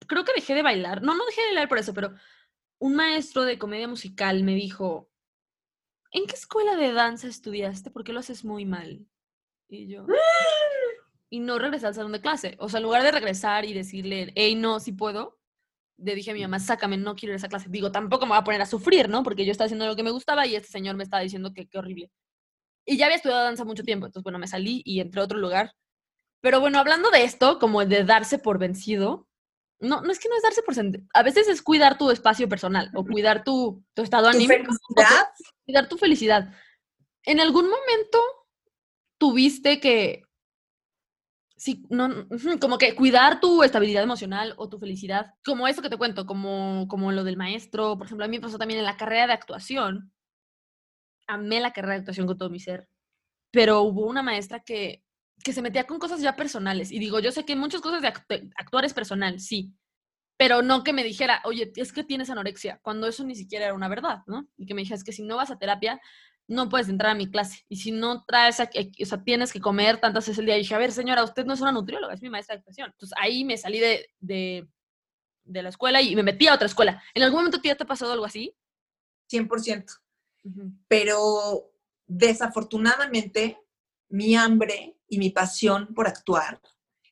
creo 0.07 0.23
que 0.23 0.31
dejé 0.33 0.55
de 0.55 0.61
bailar, 0.61 1.01
no, 1.01 1.15
no 1.15 1.25
dejé 1.25 1.41
de 1.41 1.47
bailar 1.47 1.67
por 1.67 1.79
eso, 1.79 1.93
pero 1.93 2.13
un 2.77 2.95
maestro 2.95 3.43
de 3.43 3.57
comedia 3.57 3.89
musical 3.89 4.43
me 4.43 4.55
dijo, 4.55 5.11
¿en 6.11 6.27
qué 6.27 6.35
escuela 6.35 6.77
de 6.77 6.93
danza 6.93 7.27
estudiaste? 7.27 7.91
Porque 7.91 8.13
lo 8.13 8.21
haces 8.21 8.45
muy 8.45 8.63
mal. 8.63 9.05
Y 9.67 9.87
yo... 9.87 10.05
Y 11.31 11.41
no 11.41 11.59
regresé 11.59 11.85
al 11.85 11.93
salón 11.93 12.11
de 12.11 12.21
clase. 12.21 12.55
O 12.57 12.69
sea, 12.69 12.79
en 12.79 12.85
lugar 12.85 13.03
de 13.03 13.11
regresar 13.11 13.63
y 13.63 13.73
decirle, 13.73 14.31
hey, 14.33 14.55
no, 14.55 14.79
sí 14.79 14.93
puedo, 14.93 15.38
le 16.01 16.15
dije 16.15 16.31
a 16.31 16.33
mi 16.33 16.41
mamá, 16.41 16.59
sácame, 16.59 16.97
no 16.97 17.15
quiero 17.15 17.31
ir 17.31 17.35
a 17.35 17.37
esa 17.37 17.49
clase. 17.49 17.67
Digo, 17.69 17.91
tampoco 17.91 18.25
me 18.25 18.29
voy 18.29 18.39
a 18.39 18.43
poner 18.43 18.61
a 18.61 18.65
sufrir, 18.65 19.09
¿no? 19.09 19.23
Porque 19.23 19.45
yo 19.45 19.51
estaba 19.51 19.65
haciendo 19.65 19.85
lo 19.85 19.95
que 19.95 20.03
me 20.03 20.11
gustaba 20.11 20.45
y 20.45 20.55
este 20.55 20.69
señor 20.69 20.95
me 20.95 21.03
estaba 21.03 21.21
diciendo 21.21 21.53
que 21.53 21.67
qué 21.67 21.77
horrible. 21.77 22.11
Y 22.85 22.97
ya 22.97 23.05
había 23.05 23.17
estudiado 23.17 23.43
danza 23.43 23.65
mucho 23.65 23.83
tiempo, 23.83 24.05
entonces, 24.05 24.23
bueno, 24.23 24.39
me 24.39 24.47
salí 24.47 24.81
y 24.85 24.99
entré 24.99 25.21
a 25.21 25.25
otro 25.25 25.37
lugar. 25.37 25.75
Pero 26.41 26.59
bueno, 26.59 26.79
hablando 26.79 27.11
de 27.11 27.23
esto, 27.23 27.59
como 27.59 27.85
de 27.85 28.03
darse 28.03 28.39
por 28.39 28.57
vencido, 28.57 29.27
no, 29.79 30.01
no 30.01 30.11
es 30.11 30.19
que 30.19 30.29
no 30.29 30.35
es 30.35 30.43
darse 30.43 30.61
por 30.63 30.75
vencido, 30.75 31.05
a 31.13 31.23
veces 31.23 31.47
es 31.47 31.61
cuidar 31.61 31.97
tu 31.97 32.11
espacio 32.11 32.49
personal 32.49 32.91
o 32.95 33.05
cuidar 33.05 33.43
tu, 33.43 33.83
tu 33.93 34.01
estado 34.01 34.27
anímico. 34.27 34.71
cuidar 35.65 35.89
tu 35.89 35.97
felicidad. 35.97 36.53
¿En 37.23 37.39
algún 37.39 37.69
momento 37.69 38.19
tuviste 39.17 39.79
que 39.79 40.23
sí, 41.59 41.83
no, 41.89 42.27
como 42.59 42.77
que 42.77 42.95
cuidar 42.95 43.39
tu 43.41 43.63
estabilidad 43.63 44.01
emocional 44.01 44.53
o 44.57 44.69
tu 44.69 44.79
felicidad, 44.79 45.33
como 45.43 45.67
eso 45.67 45.81
que 45.81 45.89
te 45.89 45.97
cuento, 45.97 46.25
como, 46.25 46.87
como 46.87 47.11
lo 47.11 47.23
del 47.23 47.37
maestro, 47.37 47.97
por 47.97 48.07
ejemplo, 48.07 48.25
a 48.25 48.29
mí 48.29 48.37
me 48.37 48.41
pasó 48.41 48.57
también 48.57 48.79
en 48.79 48.85
la 48.85 48.97
carrera 48.97 49.27
de 49.27 49.33
actuación, 49.33 50.13
amé 51.27 51.59
la 51.59 51.73
carrera 51.73 51.95
de 51.95 51.99
actuación 51.99 52.27
con 52.27 52.37
todo 52.37 52.49
mi 52.49 52.59
ser, 52.59 52.87
pero 53.51 53.81
hubo 53.81 54.07
una 54.07 54.23
maestra 54.23 54.61
que, 54.61 55.03
que 55.43 55.53
se 55.53 55.61
metía 55.61 55.85
con 55.85 55.99
cosas 55.99 56.21
ya 56.21 56.35
personales, 56.35 56.91
y 56.91 56.99
digo, 56.99 57.19
yo 57.19 57.31
sé 57.31 57.43
que 57.43 57.57
muchas 57.57 57.81
cosas 57.81 58.01
de 58.01 58.07
actuar 58.07 58.85
es 58.85 58.93
personal, 58.93 59.39
sí, 59.41 59.73
pero 60.37 60.61
no 60.61 60.85
que 60.85 60.93
me 60.93 61.03
dijera, 61.03 61.41
oye, 61.43 61.73
es 61.75 61.91
que 61.91 62.05
tienes 62.05 62.29
anorexia, 62.29 62.79
cuando 62.81 63.05
eso 63.07 63.25
ni 63.25 63.35
siquiera 63.35 63.65
era 63.65 63.73
una 63.73 63.89
verdad, 63.89 64.19
¿no? 64.27 64.47
Y 64.55 64.65
que 64.65 64.73
me 64.73 64.81
dijera, 64.81 64.95
es 64.95 65.03
que 65.03 65.11
si 65.11 65.23
no 65.23 65.35
vas 65.35 65.51
a 65.51 65.59
terapia, 65.59 65.99
no 66.49 66.67
puedes 66.67 66.89
entrar 66.89 67.11
a 67.11 67.15
mi 67.15 67.29
clase. 67.29 67.63
Y 67.69 67.77
si 67.77 67.91
no 67.91 68.25
traes, 68.25 68.59
o 68.59 69.05
sea, 69.05 69.23
tienes 69.23 69.53
que 69.53 69.61
comer 69.61 70.01
tantas 70.01 70.25
veces 70.25 70.39
el 70.39 70.47
día. 70.47 70.55
Y 70.55 70.61
dije, 70.61 70.73
a 70.73 70.79
ver, 70.79 70.91
señora, 70.91 71.23
usted 71.23 71.45
no 71.45 71.53
es 71.53 71.61
una 71.61 71.71
nutrióloga, 71.71 72.13
es 72.13 72.23
mi 72.23 72.29
maestra 72.29 72.55
de 72.55 72.59
actuación. 72.59 72.89
Entonces 72.91 73.15
ahí 73.21 73.45
me 73.45 73.55
salí 73.55 73.79
de, 73.79 74.09
de, 74.19 74.67
la 75.45 75.69
escuela 75.69 76.01
y 76.01 76.15
me 76.15 76.23
metí 76.23 76.47
a 76.47 76.55
otra 76.55 76.65
escuela. 76.65 77.03
¿En 77.13 77.21
algún 77.21 77.41
momento 77.41 77.61
te 77.61 77.69
ha 77.69 77.77
pasado 77.77 78.13
algo 78.13 78.25
así? 78.25 78.55
100%. 79.31 79.85
Pero 80.87 81.71
desafortunadamente, 82.07 83.59
mi 84.09 84.35
hambre 84.35 84.97
y 85.07 85.19
mi 85.19 85.29
pasión 85.29 85.93
por 85.93 86.07
actuar 86.07 86.59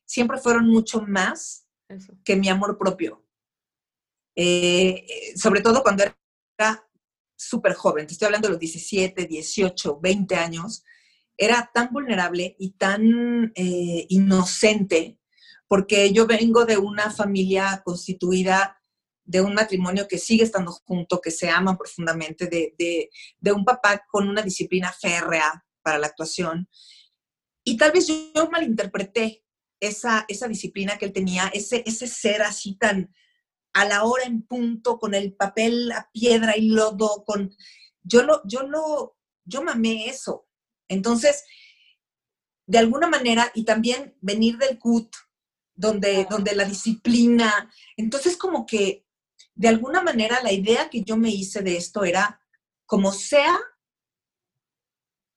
siempre 0.04 0.38
fueron 0.38 0.66
mucho 0.66 1.02
más 1.02 1.64
que 2.24 2.34
mi 2.34 2.48
amor 2.48 2.76
propio. 2.76 3.24
Eh, 4.34 5.04
eh, 5.08 5.36
sobre 5.36 5.60
todo 5.60 5.82
cuando 5.82 6.02
era 6.02 6.87
súper 7.38 7.74
joven, 7.74 8.06
te 8.06 8.12
estoy 8.12 8.26
hablando 8.26 8.48
de 8.48 8.52
los 8.52 8.60
17, 8.60 9.26
18, 9.26 10.00
20 10.00 10.34
años, 10.34 10.84
era 11.36 11.70
tan 11.72 11.90
vulnerable 11.92 12.56
y 12.58 12.72
tan 12.72 13.52
eh, 13.54 14.06
inocente, 14.08 15.18
porque 15.68 16.12
yo 16.12 16.26
vengo 16.26 16.64
de 16.64 16.78
una 16.78 17.10
familia 17.10 17.82
constituida 17.84 18.82
de 19.24 19.40
un 19.42 19.54
matrimonio 19.54 20.08
que 20.08 20.18
sigue 20.18 20.42
estando 20.42 20.72
junto, 20.72 21.20
que 21.20 21.30
se 21.30 21.48
aman 21.48 21.76
profundamente, 21.76 22.46
de, 22.46 22.74
de, 22.78 23.10
de 23.38 23.52
un 23.52 23.64
papá 23.64 24.04
con 24.10 24.26
una 24.26 24.42
disciplina 24.42 24.90
férrea 24.90 25.64
para 25.82 25.98
la 25.98 26.06
actuación. 26.06 26.68
Y 27.62 27.76
tal 27.76 27.92
vez 27.92 28.08
yo, 28.08 28.48
malinterpreté 28.50 29.44
esa, 29.80 30.24
esa 30.28 30.48
disciplina 30.48 30.96
que 30.96 31.04
él 31.04 31.12
tenía, 31.12 31.48
ese, 31.52 31.84
ese 31.86 32.06
ser 32.06 32.42
así 32.42 32.76
tan 32.76 33.14
a 33.80 33.84
la 33.84 34.04
hora 34.04 34.24
en 34.24 34.42
punto, 34.42 34.98
con 34.98 35.14
el 35.14 35.34
papel 35.34 35.92
a 35.92 36.10
piedra 36.12 36.56
y 36.56 36.68
lodo, 36.68 37.24
con... 37.24 37.54
Yo 38.02 38.22
lo, 38.22 38.42
yo 38.44 38.62
lo, 38.62 39.16
yo 39.44 39.62
mamé 39.62 40.08
eso. 40.08 40.48
Entonces, 40.88 41.44
de 42.66 42.78
alguna 42.78 43.06
manera, 43.06 43.50
y 43.54 43.64
también 43.64 44.16
venir 44.20 44.58
del 44.58 44.78
CUT, 44.78 45.14
donde, 45.74 46.26
donde 46.28 46.56
la 46.56 46.64
disciplina, 46.64 47.72
entonces 47.96 48.36
como 48.36 48.66
que 48.66 49.06
de 49.54 49.68
alguna 49.68 50.02
manera 50.02 50.40
la 50.42 50.52
idea 50.52 50.90
que 50.90 51.02
yo 51.02 51.16
me 51.16 51.30
hice 51.30 51.62
de 51.62 51.76
esto 51.76 52.04
era, 52.04 52.40
como 52.84 53.12
sea, 53.12 53.58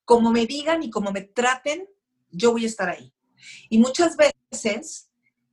como 0.04 0.32
me 0.32 0.46
digan 0.46 0.82
y 0.82 0.90
como 0.90 1.12
me 1.12 1.22
traten, 1.22 1.88
yo 2.30 2.52
voy 2.52 2.64
a 2.64 2.68
estar 2.68 2.88
ahí. 2.88 3.14
Y 3.68 3.78
muchas 3.78 4.16
veces 4.16 5.10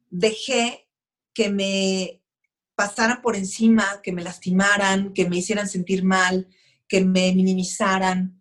dejé 0.09 0.89
que 1.33 1.49
me 1.49 2.23
pasaran 2.79 3.21
por 3.21 3.35
encima, 3.35 3.99
que 4.01 4.13
me 4.13 4.23
lastimaran, 4.23 5.11
que 5.11 5.27
me 5.27 5.35
hicieran 5.35 5.67
sentir 5.67 6.01
mal, 6.05 6.47
que 6.87 7.01
me 7.03 7.33
minimizaran, 7.35 8.39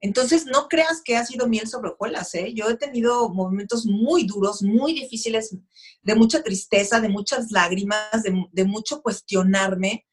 entonces, 0.00 0.46
no 0.46 0.68
creas 0.68 1.00
que 1.02 1.16
ha 1.16 1.24
sido 1.24 1.48
miel 1.48 1.66
sobre 1.66 1.90
hojuelas, 1.90 2.34
¿eh? 2.34 2.52
Yo 2.54 2.68
he 2.68 2.76
tenido 2.76 3.28
momentos 3.30 3.86
muy 3.86 4.24
duros, 4.24 4.62
muy 4.62 4.92
difíciles, 4.92 5.56
de 6.02 6.14
mucha 6.14 6.42
tristeza, 6.42 7.00
de 7.00 7.08
muchas 7.08 7.50
lágrimas, 7.50 8.22
de, 8.22 8.64
mucho 8.64 9.02
cuestionarme, 9.02 10.06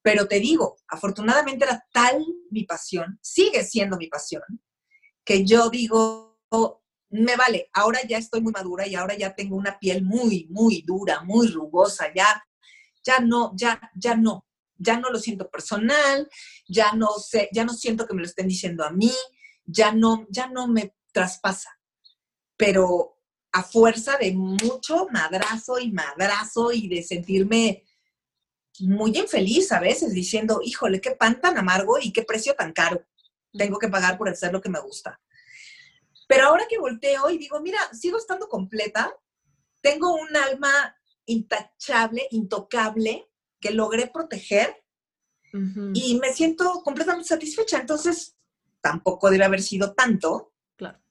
pero 0.00 0.28
te 0.28 0.38
digo, 0.38 0.76
afortunadamente 0.88 1.64
era 1.64 1.84
tal 1.92 2.24
mi 2.50 2.64
pasión, 2.64 3.18
sigue 3.20 3.64
siendo 3.64 3.96
mi 3.96 4.06
pasión, 4.06 4.42
que 5.24 5.44
yo 5.44 5.68
digo, 5.70 6.40
me 7.10 7.36
vale, 7.36 7.68
ahora 7.72 8.00
ya 8.08 8.18
estoy 8.18 8.40
muy 8.40 8.52
madura 8.52 8.86
y 8.86 8.94
ahora 8.94 9.16
ya 9.16 9.34
tengo 9.34 9.56
una 9.56 9.78
piel 9.78 10.04
muy, 10.04 10.46
muy 10.50 10.82
dura, 10.86 11.22
muy 11.24 11.48
rugosa, 11.48 12.06
ya, 12.14 12.42
ya 13.06 13.20
no, 13.20 13.52
ya, 13.54 13.80
ya 13.94 14.16
no, 14.16 14.44
ya 14.76 14.98
no 14.98 15.10
lo 15.10 15.18
siento 15.18 15.48
personal, 15.48 16.28
ya 16.68 16.92
no 16.92 17.10
sé, 17.18 17.48
ya 17.52 17.64
no 17.64 17.72
siento 17.72 18.06
que 18.06 18.14
me 18.14 18.22
lo 18.22 18.26
estén 18.26 18.48
diciendo 18.48 18.84
a 18.84 18.90
mí, 18.90 19.12
ya 19.64 19.92
no, 19.92 20.26
ya 20.28 20.48
no 20.48 20.66
me 20.66 20.94
traspasa. 21.12 21.78
Pero 22.56 23.18
a 23.52 23.62
fuerza 23.62 24.16
de 24.18 24.32
mucho 24.32 25.06
madrazo 25.10 25.78
y 25.78 25.92
madrazo 25.92 26.72
y 26.72 26.88
de 26.88 27.02
sentirme 27.02 27.84
muy 28.80 29.16
infeliz 29.16 29.72
a 29.72 29.80
veces, 29.80 30.12
diciendo, 30.12 30.60
híjole, 30.62 31.00
qué 31.00 31.12
pan 31.12 31.40
tan 31.40 31.56
amargo 31.56 31.98
y 32.00 32.12
qué 32.12 32.22
precio 32.22 32.54
tan 32.54 32.72
caro 32.72 33.06
tengo 33.56 33.78
que 33.78 33.88
pagar 33.88 34.18
por 34.18 34.28
hacer 34.28 34.52
lo 34.52 34.60
que 34.60 34.68
me 34.68 34.80
gusta. 34.80 35.18
Pero 36.28 36.46
ahora 36.46 36.66
que 36.68 36.78
volteo 36.78 37.30
y 37.30 37.38
digo, 37.38 37.60
mira, 37.60 37.78
sigo 37.94 38.18
estando 38.18 38.48
completa, 38.48 39.16
tengo 39.80 40.12
un 40.14 40.36
alma 40.36 40.95
intachable, 41.26 42.26
intocable, 42.30 43.28
que 43.60 43.70
logré 43.70 44.08
proteger 44.08 44.82
y 45.94 46.18
me 46.20 46.32
siento 46.32 46.82
completamente 46.82 47.28
satisfecha. 47.28 47.78
Entonces, 47.78 48.36
tampoco 48.80 49.30
debe 49.30 49.44
haber 49.44 49.62
sido 49.62 49.94
tanto, 49.94 50.52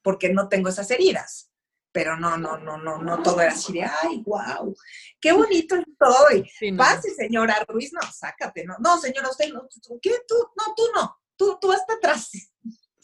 porque 0.01 0.31
no 0.31 0.47
tengo 0.47 0.69
esas 0.69 0.89
heridas. 0.91 1.51
Pero 1.91 2.17
no, 2.17 2.37
no, 2.37 2.57
no, 2.57 2.77
no, 2.77 3.01
no 3.01 3.23
todo 3.23 3.39
era 3.41 3.53
así 3.53 3.71
de, 3.73 3.83
ay, 3.83 4.21
wow, 4.25 4.75
qué 5.19 5.31
bonito 5.31 5.75
estoy. 5.75 6.47
Pase, 6.77 7.13
señora 7.15 7.65
Ruiz, 7.67 7.91
no, 7.93 8.01
sácate, 8.11 8.65
no, 8.65 8.75
no, 8.79 8.99
señora, 8.99 9.29
usted, 9.29 9.51
no, 9.53 9.67
¿qué? 10.01 10.11
Tú, 10.27 10.35
no, 10.57 10.75
tú 10.75 10.83
no, 10.93 11.17
tú, 11.37 11.57
tú 11.59 11.71
hasta 11.71 11.93
atrás. 11.93 12.29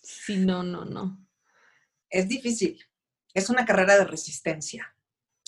Sí, 0.04 0.38
no, 0.38 0.62
no, 0.62 0.84
no. 0.84 1.26
Es 2.10 2.28
difícil, 2.28 2.84
es 3.34 3.50
una 3.50 3.66
carrera 3.66 3.98
de 3.98 4.04
resistencia. 4.04 4.94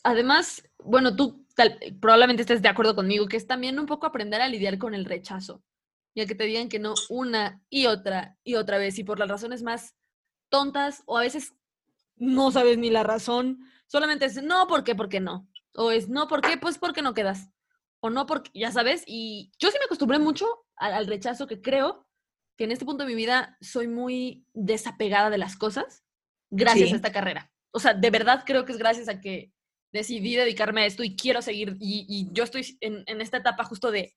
Además, 0.03 0.63
bueno, 0.79 1.13
tú 1.15 1.43
probablemente 2.00 2.41
estés 2.41 2.62
de 2.62 2.69
acuerdo 2.69 2.95
conmigo, 2.95 3.27
que 3.27 3.38
es 3.38 3.48
también 3.48 3.79
un 3.79 3.86
poco 3.86 4.05
aprender 4.05 4.41
a 4.41 4.48
lidiar 4.48 4.77
con 4.77 4.93
el 4.93 5.05
rechazo, 5.05 5.63
ya 6.15 6.25
que 6.25 6.36
te 6.36 6.45
digan 6.45 6.69
que 6.69 6.79
no 6.79 6.93
una 7.10 7.62
y 7.69 7.86
otra 7.86 8.38
y 8.43 8.55
otra 8.55 8.77
vez, 8.77 8.98
y 9.00 9.03
por 9.03 9.19
las 9.19 9.29
razones 9.29 9.63
más 9.63 9.95
tontas, 10.50 11.03
o 11.05 11.17
a 11.17 11.22
veces 11.22 11.53
no 12.15 12.51
sabes 12.51 12.77
ni 12.77 12.89
la 12.89 13.03
razón, 13.03 13.60
solamente 13.88 14.25
es 14.25 14.41
no, 14.41 14.67
¿por 14.67 14.83
qué? 14.83 14.95
Porque 14.95 15.19
no. 15.19 15.48
O 15.75 15.91
es 15.91 16.10
no, 16.10 16.27
¿por 16.27 16.41
qué? 16.41 16.57
Pues 16.57 16.77
porque 16.77 17.01
no 17.01 17.13
quedas. 17.13 17.50
O 18.00 18.10
no, 18.10 18.25
porque, 18.25 18.51
ya 18.53 18.72
sabes, 18.72 19.03
y 19.07 19.51
yo 19.57 19.72
sí 19.72 19.77
me 19.79 19.86
acostumbré 19.86 20.19
mucho 20.19 20.45
al, 20.75 21.07
rechazo 21.07 21.48
que 21.48 21.62
creo 21.62 22.05
que 22.57 22.65
en 22.65 22.72
este 22.72 22.86
punto 22.86 23.03
de 23.03 23.10
mi 23.10 23.15
vida 23.15 23.57
soy 23.62 23.88
muy 23.88 24.45
desapegada 24.53 25.29
de 25.29 25.38
las 25.38 25.55
cosas 25.55 26.03
gracias 26.50 26.91
a 26.91 26.95
esta 26.98 27.12
carrera. 27.12 27.51
O 27.72 27.79
sea, 27.79 27.93
de 27.93 28.10
verdad 28.12 28.43
creo 28.45 28.65
que 28.65 28.74
es 28.74 28.77
gracias 28.77 29.07
a 29.07 29.22
que 29.22 29.51
decidí 29.94 30.36
dedicarme 30.36 30.82
a 30.82 30.86
esto 30.86 31.04
y 31.04 31.16
quiero 31.16 31.42
seguir. 31.42 31.78
Y, 31.80 32.28
yo 32.34 32.44
estoy 32.44 32.78
en, 32.82 33.22
esta 33.22 33.38
etapa 33.38 33.64
justo 33.64 33.92
de 33.92 34.14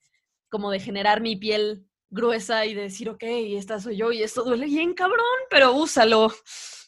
como 0.48 0.70
de 0.70 0.80
generar 0.80 1.20
mi 1.20 1.36
piel 1.36 1.86
gruesa 2.08 2.66
y 2.66 2.74
de 2.74 2.82
decir, 2.82 3.08
ok, 3.10 3.22
esta 3.22 3.78
soy 3.78 3.96
yo 3.96 4.10
y 4.10 4.22
esto 4.22 4.42
duele 4.42 4.66
bien 4.66 4.94
cabrón, 4.94 5.24
pero 5.50 5.72
úsalo. 5.74 6.32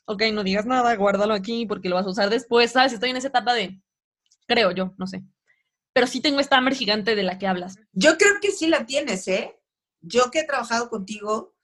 Ok, 0.07 0.23
no 0.33 0.42
digas 0.42 0.64
nada, 0.64 0.97
guárdalo 0.97 1.35
aquí 1.35 1.66
porque 1.66 1.90
lo 1.90 1.97
vas 1.97 2.07
a 2.07 2.11
usar 2.11 2.30
después, 2.30 2.73
¿sabes? 2.73 2.95
Estoy 2.95 3.11
en 3.11 3.18
esa 3.18 3.28
etapa 3.28 3.52
de, 3.52 3.80
creo 4.47 4.71
yo, 4.73 4.95
no 4.97 5.07
sé. 5.07 5.23
Pero 5.92 6.07
sí 6.07 6.21
tengo 6.21 6.40
esta 6.40 6.57
hambre 6.57 6.75
gigante 6.75 7.14
de 7.14 7.23
la 7.23 7.38
que 7.38 7.47
hablas. 7.47 7.76
Yo 7.92 8.16
creo 8.16 8.40
que 8.40 8.50
sí 8.50 8.68
la 8.68 8.87
tienes, 8.87 9.28
¿eh? 9.28 9.54
Yo 10.00 10.30
que 10.30 10.40
he 10.40 10.45
trabajado 10.45 10.88
contigo, 10.88 11.54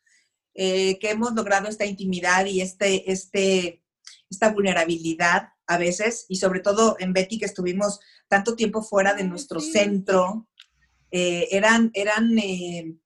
eh, 0.54 0.98
que 0.98 1.10
hemos 1.10 1.32
logrado 1.32 1.68
esta 1.68 1.86
intimidad 1.86 2.44
y 2.44 2.60
este, 2.60 3.10
este, 3.10 3.82
esta 4.28 4.52
vulnerabilidad, 4.52 5.53
a 5.66 5.78
veces, 5.78 6.26
y 6.28 6.36
sobre 6.36 6.60
todo 6.60 6.96
en 6.98 7.12
Betty, 7.12 7.38
que 7.38 7.46
estuvimos 7.46 8.00
tanto 8.28 8.54
tiempo 8.54 8.82
fuera 8.82 9.14
de 9.14 9.24
nuestro 9.24 9.60
centro, 9.60 10.48
eh, 11.10 11.48
eran, 11.50 11.90
eran, 11.94 12.38
eh, 12.38 12.96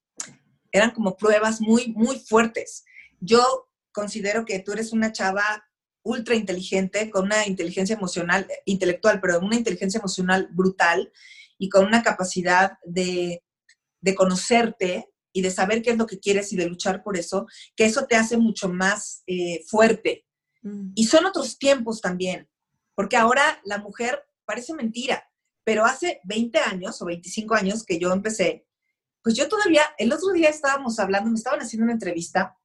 eran 0.73 0.91
como 0.93 1.17
pruebas 1.17 1.61
muy, 1.61 1.93
muy 1.93 2.19
fuertes. 2.19 2.85
Yo 3.21 3.69
considero 3.93 4.45
que 4.45 4.61
tú 4.61 4.73
eres 4.73 4.93
una 4.93 5.13
chava 5.13 5.65
ultra 6.03 6.35
inteligente, 6.35 7.11
con 7.11 7.27
una 7.27 7.47
inteligencia 7.47 7.97
emocional, 7.97 8.47
intelectual, 8.65 9.21
pero 9.21 9.41
una 9.41 9.57
inteligencia 9.57 9.99
emocional 9.99 10.49
brutal 10.53 11.13
y 11.59 11.69
con 11.69 11.87
una 11.87 12.03
capacidad 12.03 12.73
de, 12.85 13.43
de 14.01 14.15
conocerte 14.15 15.09
y 15.33 15.43
de 15.43 15.51
saber 15.51 15.83
qué 15.83 15.91
es 15.91 15.99
lo 15.99 16.07
que 16.07 16.19
quieres 16.19 16.53
y 16.53 16.57
de 16.57 16.69
luchar 16.69 17.03
por 17.03 17.17
eso, 17.17 17.47
que 17.77 17.85
eso 17.85 18.07
te 18.07 18.17
hace 18.17 18.37
mucho 18.37 18.69
más 18.69 19.23
eh, 19.27 19.63
fuerte 19.69 20.25
Mm. 20.69 20.93
Y 20.95 21.07
son 21.07 21.27
otros 21.27 21.59
tiempos 21.59 22.01
también, 22.01 22.49
porque 22.95 23.17
ahora 23.17 23.61
la 23.65 23.79
mujer 23.79 24.25
parece 24.45 24.75
mentira, 24.75 25.29
pero 25.65 25.85
hace 25.85 26.21
20 26.25 26.59
años 26.59 27.01
o 27.03 27.07
25 27.07 27.55
años 27.55 27.85
que 27.85 27.99
yo 27.99 28.13
empecé, 28.13 28.67
pues 29.23 29.35
yo 29.35 29.49
todavía, 29.49 29.83
el 29.99 30.13
otro 30.13 30.33
día 30.33 30.49
estábamos 30.49 30.99
hablando, 30.99 31.31
me 31.31 31.37
estaban 31.37 31.61
haciendo 31.61 31.85
una 31.85 31.93
entrevista 31.93 32.57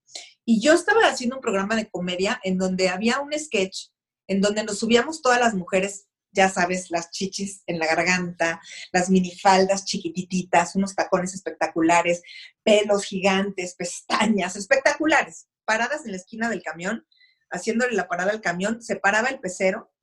y 0.46 0.62
yo 0.62 0.74
estaba 0.74 1.02
haciendo 1.08 1.36
un 1.36 1.42
programa 1.42 1.76
de 1.76 1.90
comedia 1.90 2.40
en 2.44 2.58
donde 2.58 2.90
había 2.90 3.20
un 3.20 3.38
sketch 3.38 3.88
en 4.28 4.42
donde 4.42 4.64
nos 4.64 4.80
subíamos 4.80 5.22
todas 5.22 5.40
las 5.40 5.54
mujeres, 5.54 6.08
ya 6.32 6.50
sabes, 6.50 6.90
las 6.90 7.12
chichis 7.12 7.64
en 7.68 7.80
la 7.80 7.86
garganta, 7.86 8.62
las 8.92 9.10
minifaldas 9.10 9.86
chiquititas, 9.86 10.76
unos 10.76 10.96
tacones 10.96 11.34
espectaculares, 11.34 12.22
pelos 12.64 13.04
gigantes, 13.04 13.76
pestañas 13.76 14.56
espectaculares, 14.56 15.48
paradas 15.66 16.06
en 16.06 16.12
la 16.12 16.18
esquina 16.18 16.50
del 16.50 16.64
camión 16.64 17.06
haciéndole 17.54 17.94
la 17.94 18.08
parada 18.08 18.32
al 18.32 18.42
camión, 18.42 18.82
se 18.82 18.98
paraba 18.98 19.30
el 19.30 19.40
pecero, 19.40 19.94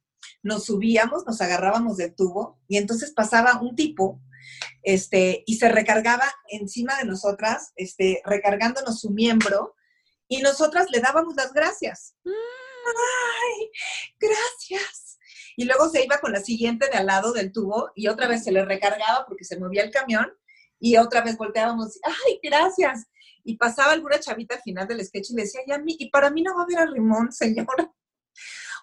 nos 0.43 0.65
subíamos, 0.65 1.27
nos 1.27 1.41
agarrábamos 1.41 1.97
del 1.97 2.15
tubo 2.15 2.61
y 2.69 2.79
entonces 2.79 3.13
pasaba 3.13 3.61
un 3.61 3.77
tipo 3.77 4.21
este, 4.83 5.43
y 5.47 5.57
se 5.57 5.69
recargaba 5.69 6.25
encima 6.49 6.97
de 6.97 7.05
nosotras, 7.05 7.73
este, 7.77 8.23
recargándonos 8.25 9.01
su 9.01 9.11
miembro 9.11 9.75
y 10.29 10.41
nosotras 10.43 10.87
le 10.91 11.01
dábamos 11.01 11.35
las 11.37 11.53
gracias. 11.53 12.15
¡Ay, 12.25 13.71
gracias! 14.19 15.19
Y 15.57 15.65
luego 15.65 15.89
se 15.91 16.05
iba 16.05 16.19
con 16.19 16.33
la 16.33 16.41
siguiente 16.41 16.89
de 16.89 16.97
al 16.97 17.07
lado 17.07 17.33
del 17.33 17.53
tubo 17.53 17.91
y 17.95 18.09
otra 18.09 18.29
vez 18.29 18.45
se 18.45 18.53
le 18.53 18.65
recargaba 18.65 19.27
porque 19.27 19.45
se 19.45 19.59
movía 19.59 19.83
el 19.83 19.91
camión 19.91 20.33
y 20.79 20.97
otra 20.97 21.21
vez 21.21 21.37
volteábamos, 21.37 21.99
¡ay, 22.03 22.41
gracias! 22.43 23.07
Y 23.45 23.57
pasaba 23.57 23.93
alguna 23.93 24.21
chavita 24.21 24.57
al 24.57 24.63
final 24.63 24.87
del 24.89 25.05
sketch 25.05 25.31
y 25.31 25.35
le 25.35 25.43
decía, 25.43 25.61
y, 25.67 25.73
a 25.73 25.79
mí, 25.79 25.97
y 25.99 26.11
para 26.11 26.31
mí 26.31 26.43
no 26.43 26.55
va 26.55 26.63
a 26.63 26.65
haber 26.65 26.79
a 26.79 26.87
Rimón, 26.87 27.33
señora. 27.33 27.93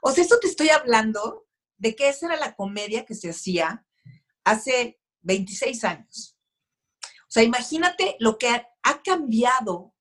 O 0.01 0.11
sea, 0.11 0.23
eso 0.23 0.39
te 0.39 0.47
estoy 0.47 0.69
hablando 0.69 1.47
de 1.77 1.95
que 1.95 2.09
esa 2.09 2.27
era 2.27 2.37
la 2.37 2.55
comedia 2.55 3.05
que 3.05 3.15
se 3.15 3.29
hacía 3.29 3.85
hace 4.43 4.99
26 5.21 5.83
años. 5.83 6.37
O 7.23 7.29
sea, 7.29 7.43
imagínate 7.43 8.15
lo 8.19 8.37
que 8.37 8.49
ha, 8.49 8.63
cambiado 9.03 9.93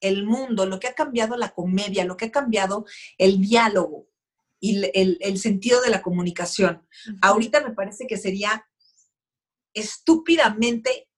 el 0.00 0.24
mundo, 0.24 0.66
lo 0.66 0.78
que 0.78 0.86
ha 0.86 0.94
cambiado 0.94 1.36
la 1.36 1.54
comedia, 1.54 2.04
lo 2.04 2.16
que 2.16 2.26
ha 2.26 2.30
cambiado 2.30 2.84
el 3.18 3.40
diálogo 3.40 4.08
y 4.60 4.82
el, 4.94 5.38
sentido 5.38 5.80
de 5.80 5.90
la 5.90 6.02
comunicación. 6.02 6.86
Ahorita 7.22 7.62
me 7.62 7.74
parece 7.74 8.06
que 8.06 8.16
sería 8.16 8.66
estúpidamente 9.72 11.08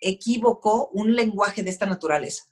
equivocó 0.00 0.88
un 0.92 1.14
lenguaje 1.14 1.62
de 1.62 1.70
esta 1.70 1.86
naturaleza. 1.86 2.44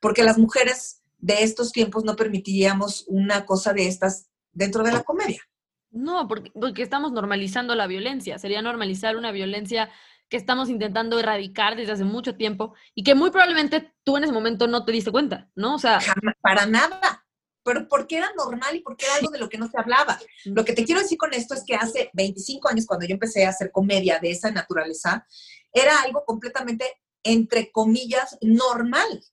Porque 0.00 0.22
las 0.22 0.38
mujeres 0.38 1.02
de 1.18 1.42
estos 1.42 1.72
tiempos 1.72 2.04
no 2.04 2.16
permitiríamos 2.16 3.04
una 3.08 3.44
cosa 3.44 3.72
de 3.72 3.86
estas 3.86 4.28
dentro 4.52 4.82
de 4.82 4.92
la 4.92 5.02
comedia. 5.02 5.42
No, 5.90 6.28
porque, 6.28 6.50
porque 6.52 6.82
estamos 6.82 7.12
normalizando 7.12 7.74
la 7.74 7.86
violencia. 7.86 8.38
Sería 8.38 8.62
normalizar 8.62 9.16
una 9.16 9.32
violencia 9.32 9.90
que 10.28 10.36
estamos 10.36 10.68
intentando 10.68 11.18
erradicar 11.18 11.76
desde 11.76 11.92
hace 11.92 12.04
mucho 12.04 12.36
tiempo 12.36 12.74
y 12.94 13.02
que 13.02 13.16
muy 13.16 13.30
probablemente 13.30 13.92
tú 14.04 14.16
en 14.16 14.24
ese 14.24 14.32
momento 14.32 14.68
no 14.68 14.84
te 14.84 14.92
diste 14.92 15.10
cuenta, 15.10 15.50
¿no? 15.56 15.74
O 15.74 15.78
sea, 15.78 15.98
para 16.40 16.66
nada. 16.66 17.26
Pero 17.62 17.86
porque 17.88 18.16
era 18.16 18.32
normal 18.36 18.74
y 18.76 18.80
porque 18.80 19.04
era 19.04 19.16
algo 19.16 19.30
de 19.30 19.38
lo 19.38 19.48
que 19.48 19.58
no 19.58 19.68
se 19.68 19.78
hablaba. 19.78 20.18
Lo 20.46 20.64
que 20.64 20.72
te 20.72 20.84
quiero 20.84 21.02
decir 21.02 21.18
con 21.18 21.34
esto 21.34 21.52
es 21.52 21.62
que 21.62 21.74
hace 21.74 22.10
25 22.14 22.70
años, 22.70 22.86
cuando 22.86 23.06
yo 23.06 23.12
empecé 23.12 23.44
a 23.44 23.50
hacer 23.50 23.70
comedia 23.70 24.18
de 24.18 24.30
esa 24.30 24.50
naturaleza, 24.50 25.26
era 25.72 26.00
algo 26.02 26.24
completamente, 26.24 26.86
entre 27.22 27.70
comillas, 27.70 28.38
normal. 28.40 29.24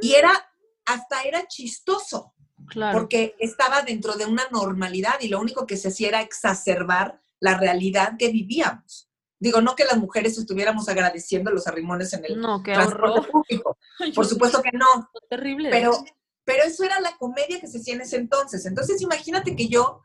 Y 0.00 0.10
mm. 0.10 0.14
era, 0.14 0.52
hasta 0.86 1.22
era 1.22 1.46
chistoso. 1.46 2.34
Claro. 2.68 2.98
Porque 2.98 3.34
estaba 3.38 3.82
dentro 3.82 4.14
de 4.14 4.26
una 4.26 4.44
normalidad 4.50 5.20
y 5.20 5.28
lo 5.28 5.40
único 5.40 5.66
que 5.66 5.76
se 5.76 5.88
hacía 5.88 6.08
era 6.08 6.22
exacerbar 6.22 7.20
la 7.40 7.58
realidad 7.58 8.14
que 8.18 8.30
vivíamos. 8.30 9.10
Digo, 9.38 9.60
no 9.60 9.76
que 9.76 9.84
las 9.84 9.98
mujeres 9.98 10.38
estuviéramos 10.38 10.88
agradeciendo 10.88 11.50
los 11.50 11.66
arrimones 11.66 12.12
en 12.14 12.24
el 12.24 12.40
no, 12.40 12.62
transporte 12.62 13.30
público. 13.30 13.76
Por 14.14 14.24
supuesto 14.24 14.62
que 14.62 14.72
no. 14.72 15.10
Terrible. 15.28 15.68
Pero, 15.70 15.92
pero 16.44 16.62
eso 16.64 16.84
era 16.84 16.98
la 17.00 17.16
comedia 17.18 17.60
que 17.60 17.66
se 17.66 17.78
hacía 17.78 17.94
en 17.94 18.00
ese 18.00 18.16
entonces. 18.16 18.64
Entonces, 18.64 19.02
imagínate 19.02 19.54
que 19.54 19.68
yo 19.68 20.00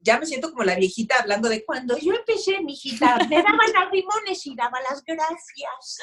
ya 0.00 0.18
me 0.18 0.26
siento 0.26 0.50
como 0.50 0.64
la 0.64 0.74
viejita 0.74 1.16
hablando 1.20 1.48
de 1.48 1.64
cuando 1.64 1.96
yo 1.98 2.12
empecé, 2.14 2.60
mi 2.62 2.72
hijita, 2.74 3.16
me 3.28 3.42
daban 3.42 3.76
arrimones 3.76 4.46
y 4.46 4.54
daba 4.54 4.80
las 4.82 5.02
gracias. 5.04 5.98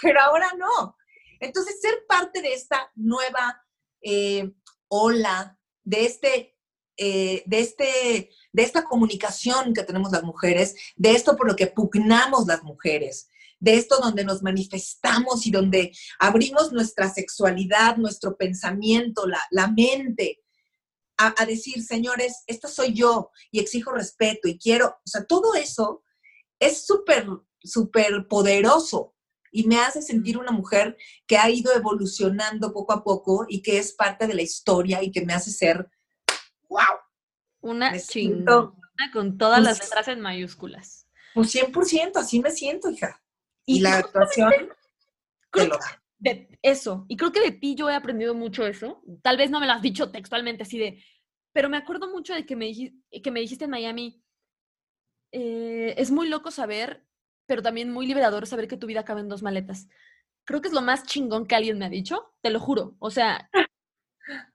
Pero 0.00 0.20
ahora 0.20 0.50
no. 0.56 0.96
Entonces, 1.40 1.80
ser 1.80 2.04
parte 2.06 2.42
de 2.42 2.52
esta 2.52 2.90
nueva 2.94 3.64
eh, 4.02 4.52
ola, 4.88 5.58
de 5.84 6.04
este, 6.04 6.56
eh, 6.96 7.42
de 7.46 7.60
este, 7.60 8.30
de 8.52 8.62
esta 8.62 8.84
comunicación 8.84 9.72
que 9.72 9.82
tenemos 9.82 10.12
las 10.12 10.22
mujeres, 10.22 10.76
de 10.96 11.12
esto 11.12 11.36
por 11.36 11.48
lo 11.48 11.56
que 11.56 11.66
pugnamos 11.66 12.46
las 12.46 12.62
mujeres, 12.62 13.28
de 13.58 13.74
esto 13.74 13.98
donde 14.00 14.24
nos 14.24 14.42
manifestamos 14.42 15.46
y 15.46 15.50
donde 15.50 15.92
abrimos 16.18 16.72
nuestra 16.72 17.12
sexualidad, 17.12 17.96
nuestro 17.96 18.36
pensamiento, 18.36 19.26
la, 19.50 19.68
mente, 19.68 20.40
a, 21.20 21.34
a, 21.36 21.46
decir, 21.46 21.82
señores, 21.82 22.42
esta 22.46 22.68
soy 22.68 22.94
yo 22.94 23.30
y 23.50 23.60
exijo 23.60 23.92
respeto 23.92 24.48
y 24.48 24.58
quiero, 24.58 24.88
o 24.88 25.08
sea, 25.08 25.24
todo 25.24 25.54
eso 25.54 26.02
es 26.58 26.86
súper, 26.86 27.26
súper 27.62 28.26
poderoso 28.28 29.14
y 29.52 29.66
me 29.66 29.78
hace 29.78 30.02
sentir 30.02 30.38
una 30.38 30.52
mujer 30.52 30.96
que 31.26 31.36
ha 31.36 31.50
ido 31.50 31.72
evolucionando 31.74 32.72
poco 32.72 32.92
a 32.92 33.02
poco 33.02 33.46
y 33.48 33.62
que 33.62 33.78
es 33.78 33.92
parte 33.92 34.26
de 34.26 34.34
la 34.34 34.42
historia 34.42 35.02
y 35.02 35.10
que 35.10 35.24
me 35.24 35.34
hace 35.34 35.50
ser, 35.50 35.90
wow. 36.68 36.80
Una 37.62 37.98
chingona 37.98 38.72
con 39.12 39.36
todas 39.36 39.62
las 39.62 39.80
letras 39.80 40.08
en 40.08 40.20
mayúsculas. 40.20 41.06
Pues 41.34 41.54
100%, 41.54 42.12
así 42.16 42.40
me 42.40 42.50
siento, 42.50 42.90
hija. 42.90 43.22
Y, 43.66 43.80
la 43.80 43.98
actuación 43.98 44.52
te 45.52 45.66
lo 45.66 45.76
da. 45.76 45.99
De 46.20 46.58
eso, 46.62 47.06
y 47.08 47.16
creo 47.16 47.32
que 47.32 47.40
de 47.40 47.52
ti 47.52 47.74
yo 47.74 47.90
he 47.90 47.94
aprendido 47.94 48.34
mucho 48.34 48.66
eso. 48.66 49.02
Tal 49.22 49.36
vez 49.36 49.50
no 49.50 49.58
me 49.58 49.66
lo 49.66 49.72
has 49.72 49.82
dicho 49.82 50.10
textualmente 50.10 50.62
así 50.62 50.78
de, 50.78 51.02
pero 51.52 51.68
me 51.68 51.76
acuerdo 51.76 52.08
mucho 52.08 52.34
de 52.34 52.46
que 52.46 52.54
me, 52.56 52.70
que 53.22 53.30
me 53.30 53.40
dijiste 53.40 53.64
en 53.64 53.70
Miami, 53.70 54.22
eh, 55.32 55.94
es 55.96 56.10
muy 56.10 56.28
loco 56.28 56.50
saber 56.50 57.04
pero 57.50 57.62
también 57.62 57.92
muy 57.92 58.06
liberador 58.06 58.46
saber 58.46 58.68
que 58.68 58.76
tu 58.76 58.86
vida 58.86 59.04
cabe 59.04 59.22
en 59.22 59.28
dos 59.28 59.42
maletas. 59.42 59.88
Creo 60.44 60.60
que 60.60 60.68
es 60.68 60.72
lo 60.72 60.82
más 60.82 61.04
chingón 61.04 61.48
que 61.48 61.56
alguien 61.56 61.78
me 61.78 61.86
ha 61.86 61.88
dicho, 61.88 62.32
te 62.42 62.50
lo 62.50 62.60
juro. 62.60 62.94
O 63.00 63.10
sea, 63.10 63.50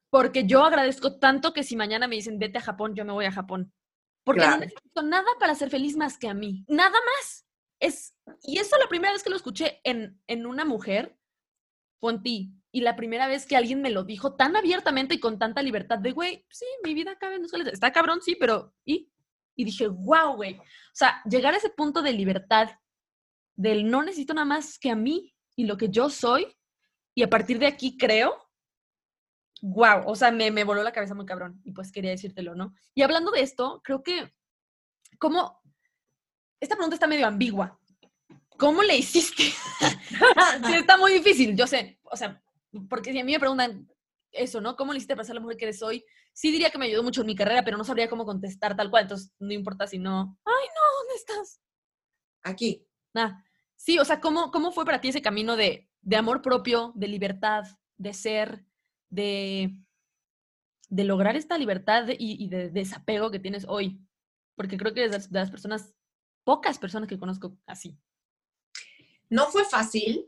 porque 0.09 0.45
yo 0.45 0.63
agradezco 0.63 1.19
tanto 1.19 1.51
que 1.51 1.63
si 1.63 1.75
mañana 1.75 2.07
me 2.07 2.15
dicen 2.15 2.39
vete 2.39 2.59
a 2.59 2.61
Japón, 2.61 2.95
yo 2.95 3.03
me 3.03 3.11
voy 3.11 3.25
a 3.25 3.33
Japón. 3.33 3.73
Porque 4.23 4.47
no 4.47 4.59
necesito 4.59 5.01
nada 5.01 5.27
para 5.41 5.55
ser 5.55 5.69
feliz 5.69 5.97
más 5.97 6.17
que 6.17 6.29
a 6.29 6.33
mí. 6.33 6.63
Nada 6.69 6.97
más. 7.17 7.45
Es, 7.81 8.15
y 8.43 8.59
eso 8.59 8.77
la 8.77 8.87
primera 8.87 9.11
vez 9.11 9.23
que 9.23 9.29
lo 9.29 9.35
escuché 9.35 9.81
en, 9.83 10.21
en 10.27 10.45
una 10.45 10.63
mujer 10.63 11.17
en 12.09 12.21
ti. 12.21 12.51
Y 12.71 12.81
la 12.81 12.95
primera 12.95 13.27
vez 13.27 13.45
que 13.45 13.55
alguien 13.55 13.81
me 13.81 13.89
lo 13.89 14.03
dijo 14.03 14.35
tan 14.35 14.55
abiertamente 14.55 15.15
y 15.15 15.19
con 15.19 15.39
tanta 15.39 15.61
libertad 15.61 15.99
de, 15.99 16.11
güey, 16.11 16.45
sí, 16.49 16.65
mi 16.83 16.93
vida 16.93 17.17
cabe 17.17 17.35
en 17.35 17.43
maletas. 17.51 17.73
Está 17.73 17.91
cabrón, 17.91 18.21
sí, 18.21 18.35
pero 18.35 18.73
¿y? 18.83 19.11
Y 19.55 19.63
dije, 19.63 19.87
wow, 19.87 20.35
güey. 20.35 20.57
O 20.57 20.63
sea, 20.93 21.21
llegar 21.29 21.53
a 21.53 21.57
ese 21.57 21.69
punto 21.69 22.01
de 22.01 22.13
libertad 22.13 22.69
del 23.55 23.89
no 23.89 24.03
necesito 24.03 24.33
nada 24.33 24.45
más 24.45 24.77
que 24.77 24.89
a 24.89 24.95
mí 24.95 25.33
y 25.55 25.65
lo 25.65 25.77
que 25.77 25.89
yo 25.89 26.09
soy, 26.09 26.53
y 27.13 27.23
a 27.23 27.29
partir 27.29 27.59
de 27.59 27.67
aquí 27.67 27.97
creo, 27.97 28.35
wow, 29.61 30.03
o 30.05 30.15
sea, 30.15 30.31
me, 30.31 30.51
me 30.51 30.65
voló 30.65 30.83
la 30.83 30.91
cabeza 30.91 31.15
muy 31.15 31.25
cabrón, 31.25 31.61
y 31.63 31.71
pues 31.71 31.91
quería 31.91 32.11
decírtelo, 32.11 32.55
¿no? 32.55 32.75
Y 32.93 33.03
hablando 33.03 33.31
de 33.31 33.41
esto, 33.41 33.81
creo 33.83 34.03
que, 34.03 34.33
¿cómo? 35.17 35.61
Esta 36.59 36.75
pregunta 36.75 36.95
está 36.95 37.07
medio 37.07 37.25
ambigua. 37.25 37.79
¿Cómo 38.57 38.83
le 38.83 38.97
hiciste? 38.97 39.43
está 40.75 40.97
muy 40.97 41.13
difícil, 41.13 41.55
yo 41.55 41.67
sé, 41.67 41.99
o 42.03 42.15
sea, 42.15 42.41
porque 42.89 43.11
si 43.11 43.19
a 43.19 43.23
mí 43.23 43.31
me 43.31 43.39
preguntan 43.39 43.89
eso, 44.31 44.61
¿no? 44.61 44.75
¿Cómo 44.75 44.91
le 44.91 44.97
hiciste 44.97 45.15
para 45.15 45.25
ser 45.25 45.35
la 45.35 45.41
mujer 45.41 45.57
que 45.57 45.65
eres 45.65 45.81
hoy? 45.81 46.03
Sí 46.33 46.51
diría 46.51 46.69
que 46.69 46.77
me 46.77 46.85
ayudó 46.85 47.03
mucho 47.03 47.21
en 47.21 47.27
mi 47.27 47.35
carrera, 47.35 47.63
pero 47.63 47.77
no 47.77 47.83
sabría 47.83 48.09
cómo 48.09 48.25
contestar 48.25 48.75
tal 48.75 48.89
cual, 48.89 49.03
entonces 49.03 49.31
no 49.39 49.53
importa 49.53 49.87
si 49.87 49.97
no, 49.97 50.37
ay, 50.45 50.67
no, 50.67 50.99
¿dónde 50.99 51.15
estás? 51.15 51.61
Aquí. 52.43 52.85
Ah, 53.13 53.41
sí, 53.75 53.97
o 53.97 54.05
sea, 54.05 54.19
¿cómo, 54.19 54.51
¿cómo 54.51 54.71
fue 54.71 54.85
para 54.85 55.01
ti 55.01 55.09
ese 55.09 55.21
camino 55.21 55.55
de, 55.55 55.89
amor 56.15 56.41
propio, 56.41 56.91
de 56.95 57.07
libertad, 57.07 57.63
de 57.97 58.13
ser, 58.13 58.65
de, 59.09 59.71
de 60.89 61.03
lograr 61.05 61.35
esta 61.35 61.57
libertad 61.57 62.07
y, 62.09 62.47
de, 62.49 62.69
desapego 62.69 63.31
que 63.31 63.39
tienes 63.39 63.65
hoy? 63.67 64.01
Porque 64.55 64.77
creo 64.77 64.93
que 64.93 65.05
eres 65.05 65.31
de 65.31 65.39
las 65.39 65.49
personas, 65.49 65.93
pocas 66.43 66.77
personas 66.77 67.07
que 67.07 67.17
conozco 67.17 67.57
así. 67.65 67.97
No 69.29 69.47
fue 69.51 69.65
fácil, 69.65 70.27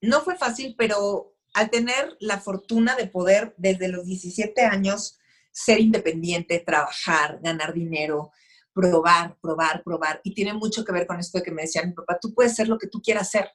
no 0.00 0.20
fue 0.22 0.36
fácil, 0.36 0.74
pero 0.76 1.34
al 1.54 1.70
tener 1.70 2.16
la 2.20 2.38
fortuna 2.38 2.94
de 2.96 3.06
poder 3.06 3.54
desde 3.56 3.88
los 3.88 4.06
17 4.06 4.62
años 4.62 5.18
ser 5.50 5.80
independiente, 5.80 6.60
trabajar, 6.60 7.40
ganar 7.42 7.74
dinero, 7.74 8.30
probar, 8.72 9.36
probar, 9.40 9.82
probar. 9.82 10.20
Y 10.22 10.34
tiene 10.34 10.52
mucho 10.54 10.84
que 10.84 10.92
ver 10.92 11.06
con 11.06 11.18
esto 11.18 11.38
de 11.38 11.44
que 11.44 11.50
me 11.50 11.62
decía 11.62 11.82
mi 11.82 11.92
papá, 11.92 12.18
tú 12.20 12.32
puedes 12.32 12.54
ser 12.54 12.68
lo 12.68 12.78
que 12.78 12.86
tú 12.86 13.00
quieras 13.02 13.30
ser. 13.30 13.50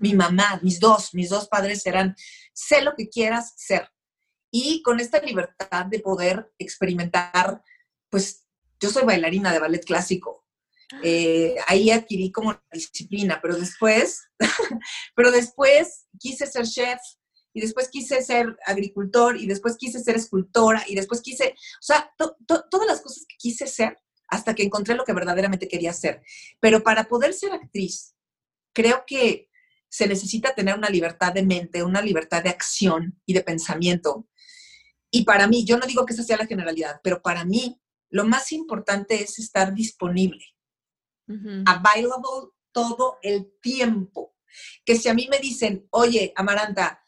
Mi 0.00 0.14
mamá, 0.14 0.58
mis 0.62 0.80
dos, 0.80 1.12
mis 1.12 1.28
dos 1.28 1.46
padres 1.46 1.84
eran, 1.86 2.16
sé 2.52 2.80
lo 2.80 2.94
que 2.94 3.08
quieras 3.08 3.52
ser. 3.56 3.88
Y 4.50 4.82
con 4.82 4.98
esta 4.98 5.20
libertad 5.20 5.86
de 5.86 6.00
poder 6.00 6.52
experimentar, 6.58 7.62
pues 8.08 8.46
yo 8.80 8.88
soy 8.88 9.04
bailarina 9.04 9.52
de 9.52 9.58
ballet 9.58 9.84
clásico. 9.84 10.43
Eh, 11.02 11.56
ahí 11.66 11.90
adquirí 11.90 12.30
como 12.30 12.52
la 12.52 12.62
disciplina, 12.72 13.40
pero 13.42 13.56
después, 13.56 14.22
pero 15.16 15.30
después 15.30 16.06
quise 16.18 16.46
ser 16.46 16.66
chef 16.66 17.00
y 17.52 17.60
después 17.60 17.88
quise 17.88 18.22
ser 18.22 18.56
agricultor 18.66 19.36
y 19.36 19.46
después 19.46 19.76
quise 19.76 20.00
ser 20.00 20.16
escultora 20.16 20.84
y 20.86 20.94
después 20.94 21.20
quise, 21.20 21.50
o 21.50 21.82
sea, 21.82 22.12
todas 22.16 22.86
las 22.86 23.00
cosas 23.00 23.24
que 23.28 23.36
quise 23.38 23.66
ser 23.66 23.98
hasta 24.28 24.54
que 24.54 24.64
encontré 24.64 24.94
lo 24.94 25.04
que 25.04 25.12
verdaderamente 25.12 25.68
quería 25.68 25.90
hacer. 25.90 26.22
Pero 26.60 26.82
para 26.82 27.04
poder 27.04 27.32
ser 27.32 27.52
actriz, 27.52 28.14
creo 28.72 29.04
que 29.06 29.48
se 29.88 30.08
necesita 30.08 30.54
tener 30.54 30.76
una 30.76 30.90
libertad 30.90 31.32
de 31.32 31.44
mente, 31.44 31.84
una 31.84 32.02
libertad 32.02 32.42
de 32.42 32.50
acción 32.50 33.20
y 33.26 33.32
de 33.32 33.42
pensamiento. 33.42 34.28
Y 35.10 35.24
para 35.24 35.46
mí, 35.46 35.64
yo 35.64 35.78
no 35.78 35.86
digo 35.86 36.04
que 36.04 36.14
esa 36.14 36.24
sea 36.24 36.36
la 36.36 36.46
generalidad, 36.46 37.00
pero 37.04 37.22
para 37.22 37.44
mí 37.44 37.80
lo 38.10 38.24
más 38.24 38.50
importante 38.50 39.22
es 39.22 39.38
estar 39.38 39.72
disponible, 39.72 40.44
available 41.66 42.52
todo 42.72 43.18
el 43.22 43.52
tiempo. 43.60 44.34
Que 44.84 44.96
si 44.96 45.08
a 45.08 45.14
mí 45.14 45.28
me 45.30 45.38
dicen, 45.38 45.86
oye, 45.90 46.32
Amaranta, 46.36 47.02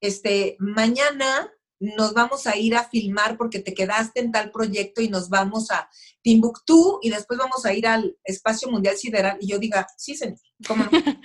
este, 0.00 0.56
mañana 0.58 1.50
nos 1.82 2.14
vamos 2.14 2.46
a 2.46 2.56
ir 2.56 2.76
a 2.76 2.88
filmar 2.88 3.36
porque 3.36 3.58
te 3.58 3.74
quedaste 3.74 4.20
en 4.20 4.30
tal 4.30 4.52
proyecto 4.52 5.02
y 5.02 5.08
nos 5.08 5.28
vamos 5.28 5.70
a 5.70 5.90
Timbuktu 6.22 7.00
y 7.02 7.10
después 7.10 7.38
vamos 7.38 7.66
a 7.66 7.72
ir 7.72 7.88
al 7.88 8.16
Espacio 8.22 8.70
Mundial 8.70 8.96
Sideral 8.96 9.36
y 9.40 9.48
yo 9.48 9.58
diga, 9.58 9.86
sí, 9.96 10.14
señor, 10.14 10.38
¿cómo 10.66 10.84
no? 10.84 10.90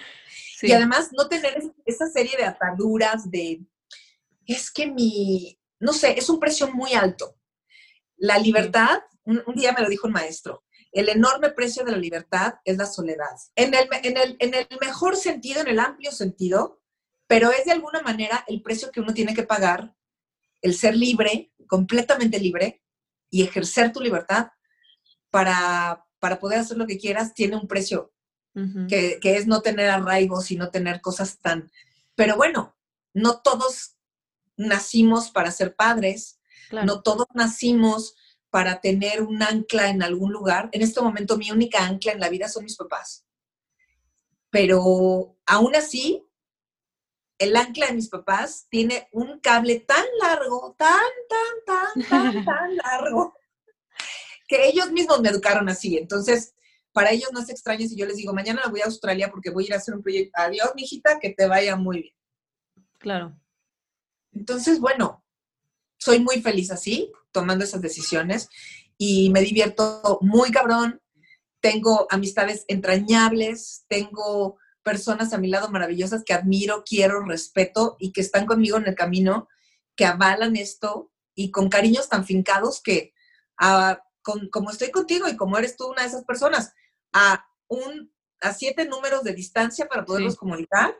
Y 0.61 0.71
además 0.71 1.09
no 1.15 1.27
tener 1.27 1.61
esa 1.85 2.07
serie 2.07 2.35
de 2.35 2.45
ataduras 2.45 3.29
de, 3.29 3.61
es 4.47 4.71
que 4.71 4.87
mi, 4.87 5.59
no 5.79 5.93
sé, 5.93 6.17
es 6.17 6.29
un 6.29 6.39
precio 6.39 6.73
muy 6.73 6.93
alto. 6.93 7.37
La 8.15 8.39
libertad, 8.39 9.01
un, 9.23 9.43
día 9.55 9.73
me 9.73 9.83
lo 9.83 9.89
dijo 9.89 10.07
un 10.07 10.13
maestro, 10.13 10.63
el 10.91 11.09
enorme 11.09 11.49
precio 11.51 11.83
de 11.83 11.91
la 11.91 11.97
libertad 11.97 12.55
es 12.65 12.77
la 12.77 12.85
soledad. 12.85 13.35
En 13.55 13.73
el, 13.73 13.87
en, 14.03 14.17
el, 14.17 14.35
en 14.39 14.53
el 14.53 14.67
mejor 14.81 15.15
sentido, 15.15 15.61
en 15.61 15.67
el 15.67 15.79
amplio 15.79 16.11
sentido, 16.11 16.81
pero 17.27 17.51
es 17.51 17.65
de 17.65 17.71
alguna 17.71 18.01
manera 18.01 18.43
el 18.47 18.61
precio 18.61 18.91
que 18.91 19.01
uno 19.01 19.13
tiene 19.13 19.33
que 19.33 19.43
pagar 19.43 19.93
el 20.61 20.73
ser 20.73 20.95
libre, 20.95 21.51
completamente 21.67 22.39
libre, 22.39 22.83
y 23.29 23.43
ejercer 23.43 23.91
tu 23.91 23.99
libertad 23.99 24.49
para, 25.29 26.05
para 26.19 26.39
poder 26.39 26.59
hacer 26.59 26.77
lo 26.77 26.87
que 26.87 26.97
quieras, 26.97 27.33
tiene 27.33 27.57
un 27.57 27.67
precio, 27.67 28.13
que, 28.89 29.19
que, 29.21 29.37
es 29.37 29.45
no 29.45 29.61
tener 29.61 29.87
arraigos 29.87 30.49
y 30.49 30.55
no 30.55 30.71
tener 30.71 30.99
cosas 30.99 31.37
tan... 31.37 31.71
Pero 32.15 32.37
bueno, 32.37 32.75
no 33.13 33.41
todos 33.41 33.97
nacimos 34.55 35.29
para 35.29 35.51
ser 35.51 35.75
padres, 35.75 36.39
No 36.71 37.01
todos 37.01 37.27
nacimos 37.33 38.15
para 38.49 38.79
tener 38.79 39.21
un 39.21 39.41
ancla 39.43 39.89
en 39.89 40.01
algún 40.03 40.31
lugar. 40.31 40.69
En 40.71 40.81
este 40.81 41.01
momento 41.01 41.37
mi 41.37 41.51
única 41.51 41.85
ancla 41.85 42.11
en 42.11 42.19
la 42.19 42.29
vida 42.29 42.47
son 42.47 42.63
mis 42.63 42.77
papás. 42.77 43.25
Pero 44.49 45.37
aún 45.45 45.75
así, 45.75 46.25
el 47.37 47.55
ancla 47.55 47.87
de 47.87 47.93
mis 47.93 48.09
papás 48.09 48.67
tiene 48.69 49.07
un 49.11 49.39
cable 49.39 49.81
tan 49.81 50.05
largo, 50.21 50.75
tan, 50.77 50.89
tan, 51.29 51.65
tan, 51.65 52.09
tan, 52.09 52.45
tan 52.45 52.75
largo, 52.85 53.35
que 54.47 54.67
ellos 54.67 54.91
mismos 54.91 55.21
me 55.21 55.29
educaron 55.29 55.69
así. 55.69 55.97
Entonces, 55.97 56.55
para 56.93 57.11
ellos 57.11 57.29
no 57.31 57.41
es 57.41 57.49
extraño 57.49 57.87
si 57.87 57.95
yo 57.95 58.05
les 58.05 58.17
digo, 58.17 58.33
mañana 58.33 58.63
voy 58.71 58.81
a 58.81 58.85
Australia 58.85 59.29
porque 59.29 59.51
voy 59.51 59.65
a 59.65 59.67
ir 59.67 59.73
a 59.73 59.77
hacer 59.77 59.93
un 59.93 60.01
proyecto. 60.01 60.31
Adiós, 60.35 60.71
mijita, 60.75 61.19
que 61.19 61.29
te 61.29 61.45
vaya 61.45 61.75
muy 61.75 62.01
bien. 62.01 62.15
Claro. 62.97 63.37
Entonces, 64.31 64.79
bueno, 64.79 65.23
soy 65.97 66.19
muy 66.19 66.41
feliz 66.41 66.71
así, 66.71 67.11
tomando 67.37 67.63
esas 67.63 67.81
decisiones 67.81 68.49
y 68.97 69.29
me 69.29 69.41
divierto 69.41 70.17
muy 70.21 70.49
cabrón. 70.49 70.99
Tengo 71.61 72.07
amistades 72.09 72.65
entrañables, 72.67 73.85
tengo 73.87 74.57
personas 74.81 75.33
a 75.33 75.37
mi 75.37 75.49
lado 75.49 75.69
maravillosas 75.69 76.23
que 76.23 76.33
admiro, 76.33 76.83
quiero, 76.83 77.23
respeto 77.23 77.95
y 77.99 78.11
que 78.11 78.21
están 78.21 78.47
conmigo 78.47 78.77
en 78.77 78.87
el 78.87 78.95
camino, 78.95 79.47
que 79.95 80.05
avalan 80.05 80.55
esto 80.55 81.11
y 81.35 81.51
con 81.51 81.69
cariños 81.69 82.09
tan 82.09 82.25
fincados 82.25 82.81
que, 82.81 83.13
ah, 83.59 84.01
como 84.23 84.71
estoy 84.71 84.89
contigo 84.89 85.27
y 85.27 85.37
como 85.37 85.59
eres 85.59 85.77
tú 85.77 85.85
una 85.91 86.01
de 86.01 86.07
esas 86.07 86.25
personas, 86.25 86.73
a, 87.13 87.45
un, 87.67 88.11
a 88.41 88.51
siete 88.51 88.85
números 88.85 89.23
de 89.23 89.33
distancia 89.33 89.87
para 89.87 90.05
poderlos 90.05 90.37
comunicar 90.37 90.95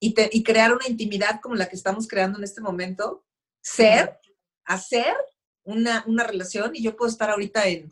y, 0.00 0.14
y 0.32 0.42
crear 0.42 0.72
una 0.72 0.88
intimidad 0.88 1.40
como 1.42 1.56
la 1.56 1.68
que 1.68 1.76
estamos 1.76 2.08
creando 2.08 2.38
en 2.38 2.44
este 2.44 2.62
momento, 2.62 3.26
ser, 3.60 4.18
hacer 4.66 5.14
una, 5.64 6.04
relación 6.24 6.72
y 6.74 6.82
yo 6.82 6.96
puedo 6.96 7.10
estar 7.10 7.30
ahorita 7.30 7.66
en 7.66 7.90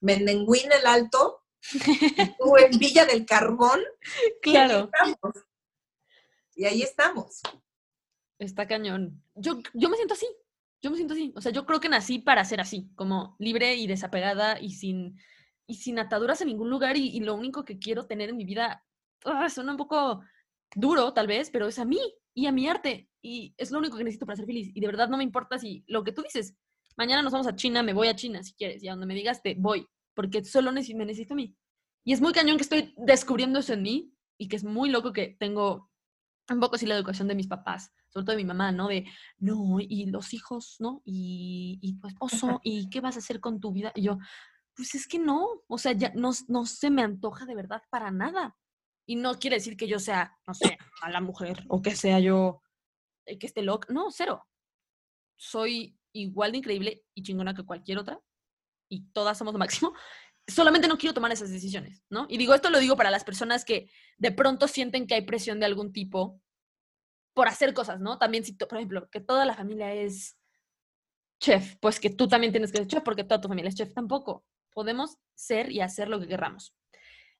Menenguín 0.00 0.70
el 0.72 0.86
Alto 0.86 1.42
o 2.38 2.58
en 2.58 2.70
Villa 2.78 3.04
del 3.04 3.24
Carbón. 3.26 3.80
Claro. 4.42 4.90
Y 6.54 6.64
ahí 6.64 6.82
estamos. 6.82 7.40
Está 8.38 8.66
cañón. 8.66 9.22
Yo, 9.34 9.60
yo 9.72 9.88
me 9.88 9.96
siento 9.96 10.14
así. 10.14 10.26
Yo 10.82 10.90
me 10.90 10.96
siento 10.96 11.14
así. 11.14 11.32
O 11.36 11.40
sea, 11.40 11.52
yo 11.52 11.64
creo 11.64 11.80
que 11.80 11.88
nací 11.88 12.18
para 12.18 12.44
ser 12.44 12.60
así, 12.60 12.90
como 12.94 13.36
libre 13.38 13.74
y 13.74 13.86
desapegada 13.86 14.60
y 14.60 14.72
sin, 14.72 15.18
y 15.66 15.76
sin 15.76 15.98
ataduras 15.98 16.40
en 16.40 16.48
ningún 16.48 16.70
lugar. 16.70 16.96
Y, 16.96 17.18
lo 17.20 17.34
único 17.34 17.64
que 17.64 17.78
quiero 17.78 18.06
tener 18.06 18.30
en 18.30 18.36
mi 18.36 18.44
vida, 18.44 18.84
ah, 19.24 19.48
suena 19.48 19.72
un 19.72 19.78
poco 19.78 20.20
duro 20.74 21.12
tal 21.12 21.26
vez, 21.26 21.50
pero 21.50 21.68
es 21.68 21.78
a 21.78 21.84
mí 21.84 22.00
y 22.34 22.46
a 22.46 22.52
mi 22.52 22.68
arte. 22.68 23.08
Y 23.24 23.54
es 23.56 23.70
lo 23.70 23.78
único 23.78 23.96
que 23.96 24.04
necesito 24.04 24.26
para 24.26 24.36
ser 24.36 24.44
feliz. 24.44 24.70
Y 24.74 24.80
de 24.80 24.86
verdad 24.86 25.08
no 25.08 25.16
me 25.16 25.24
importa 25.24 25.58
si 25.58 25.82
lo 25.86 26.04
que 26.04 26.12
tú 26.12 26.20
dices, 26.20 26.54
mañana 26.94 27.22
nos 27.22 27.32
vamos 27.32 27.46
a 27.46 27.56
China, 27.56 27.82
me 27.82 27.94
voy 27.94 28.08
a 28.08 28.14
China 28.14 28.42
si 28.42 28.52
quieres. 28.52 28.82
Y 28.82 28.88
a 28.88 28.90
donde 28.90 29.06
me 29.06 29.14
digas, 29.14 29.42
te 29.42 29.54
voy. 29.54 29.88
Porque 30.12 30.44
solo 30.44 30.70
me 30.72 30.82
necesito 30.82 31.32
a 31.32 31.36
mí. 31.36 31.56
Y 32.04 32.12
es 32.12 32.20
muy 32.20 32.34
cañón 32.34 32.58
que 32.58 32.64
estoy 32.64 32.92
descubriendo 32.98 33.60
eso 33.60 33.72
en 33.72 33.82
mí 33.82 34.14
y 34.36 34.48
que 34.48 34.56
es 34.56 34.64
muy 34.64 34.90
loco 34.90 35.14
que 35.14 35.36
tengo 35.40 35.90
un 36.50 36.60
poco 36.60 36.76
así 36.76 36.84
la 36.84 36.96
educación 36.96 37.26
de 37.26 37.34
mis 37.34 37.46
papás, 37.46 37.90
sobre 38.10 38.26
todo 38.26 38.36
de 38.36 38.42
mi 38.42 38.46
mamá, 38.46 38.72
¿no? 38.72 38.88
De, 38.88 39.06
no, 39.38 39.78
y 39.80 40.04
los 40.04 40.34
hijos, 40.34 40.76
¿no? 40.78 41.00
Y, 41.06 41.78
y 41.80 41.98
tu 41.98 42.06
esposo, 42.06 42.60
¿y 42.62 42.90
qué 42.90 43.00
vas 43.00 43.16
a 43.16 43.20
hacer 43.20 43.40
con 43.40 43.58
tu 43.58 43.72
vida? 43.72 43.90
Y 43.94 44.02
yo, 44.02 44.18
pues 44.74 44.94
es 44.94 45.06
que 45.06 45.18
no, 45.18 45.48
o 45.66 45.78
sea, 45.78 45.92
ya 45.92 46.12
no, 46.14 46.32
no 46.48 46.66
se 46.66 46.90
me 46.90 47.00
antoja 47.00 47.46
de 47.46 47.54
verdad 47.54 47.82
para 47.90 48.10
nada. 48.10 48.54
Y 49.06 49.16
no 49.16 49.38
quiere 49.38 49.56
decir 49.56 49.78
que 49.78 49.88
yo 49.88 49.98
sea, 49.98 50.36
no 50.46 50.52
sé, 50.52 50.76
a 51.00 51.10
la 51.10 51.22
mujer 51.22 51.64
o 51.68 51.80
que 51.80 51.96
sea 51.96 52.20
yo, 52.20 52.60
que 53.24 53.46
esté 53.46 53.62
loca. 53.62 53.92
No, 53.92 54.10
cero. 54.10 54.46
Soy 55.36 55.98
igual 56.12 56.52
de 56.52 56.58
increíble 56.58 57.04
y 57.14 57.22
chingona 57.22 57.54
que 57.54 57.64
cualquier 57.64 57.98
otra. 57.98 58.20
Y 58.88 59.06
todas 59.12 59.38
somos 59.38 59.52
lo 59.52 59.58
máximo. 59.58 59.92
Solamente 60.46 60.88
no 60.88 60.98
quiero 60.98 61.14
tomar 61.14 61.32
esas 61.32 61.50
decisiones, 61.50 62.02
¿no? 62.10 62.26
Y 62.28 62.36
digo, 62.36 62.54
esto 62.54 62.70
lo 62.70 62.78
digo 62.78 62.96
para 62.96 63.10
las 63.10 63.24
personas 63.24 63.64
que 63.64 63.90
de 64.18 64.30
pronto 64.30 64.68
sienten 64.68 65.06
que 65.06 65.14
hay 65.14 65.22
presión 65.22 65.58
de 65.58 65.66
algún 65.66 65.92
tipo 65.92 66.40
por 67.32 67.48
hacer 67.48 67.74
cosas, 67.74 68.00
¿no? 68.00 68.18
También 68.18 68.44
si, 68.44 68.52
por 68.52 68.76
ejemplo, 68.76 69.08
que 69.10 69.20
toda 69.20 69.46
la 69.46 69.54
familia 69.54 69.92
es 69.94 70.36
chef, 71.40 71.76
pues 71.80 71.98
que 71.98 72.10
tú 72.10 72.28
también 72.28 72.52
tienes 72.52 72.70
que 72.70 72.78
ser 72.78 72.86
chef 72.86 73.02
porque 73.02 73.24
toda 73.24 73.40
tu 73.40 73.48
familia 73.48 73.68
es 73.70 73.74
chef 73.74 73.92
tampoco. 73.92 74.44
Podemos 74.72 75.16
ser 75.34 75.72
y 75.72 75.80
hacer 75.80 76.08
lo 76.08 76.20
que 76.20 76.28
querramos. 76.28 76.74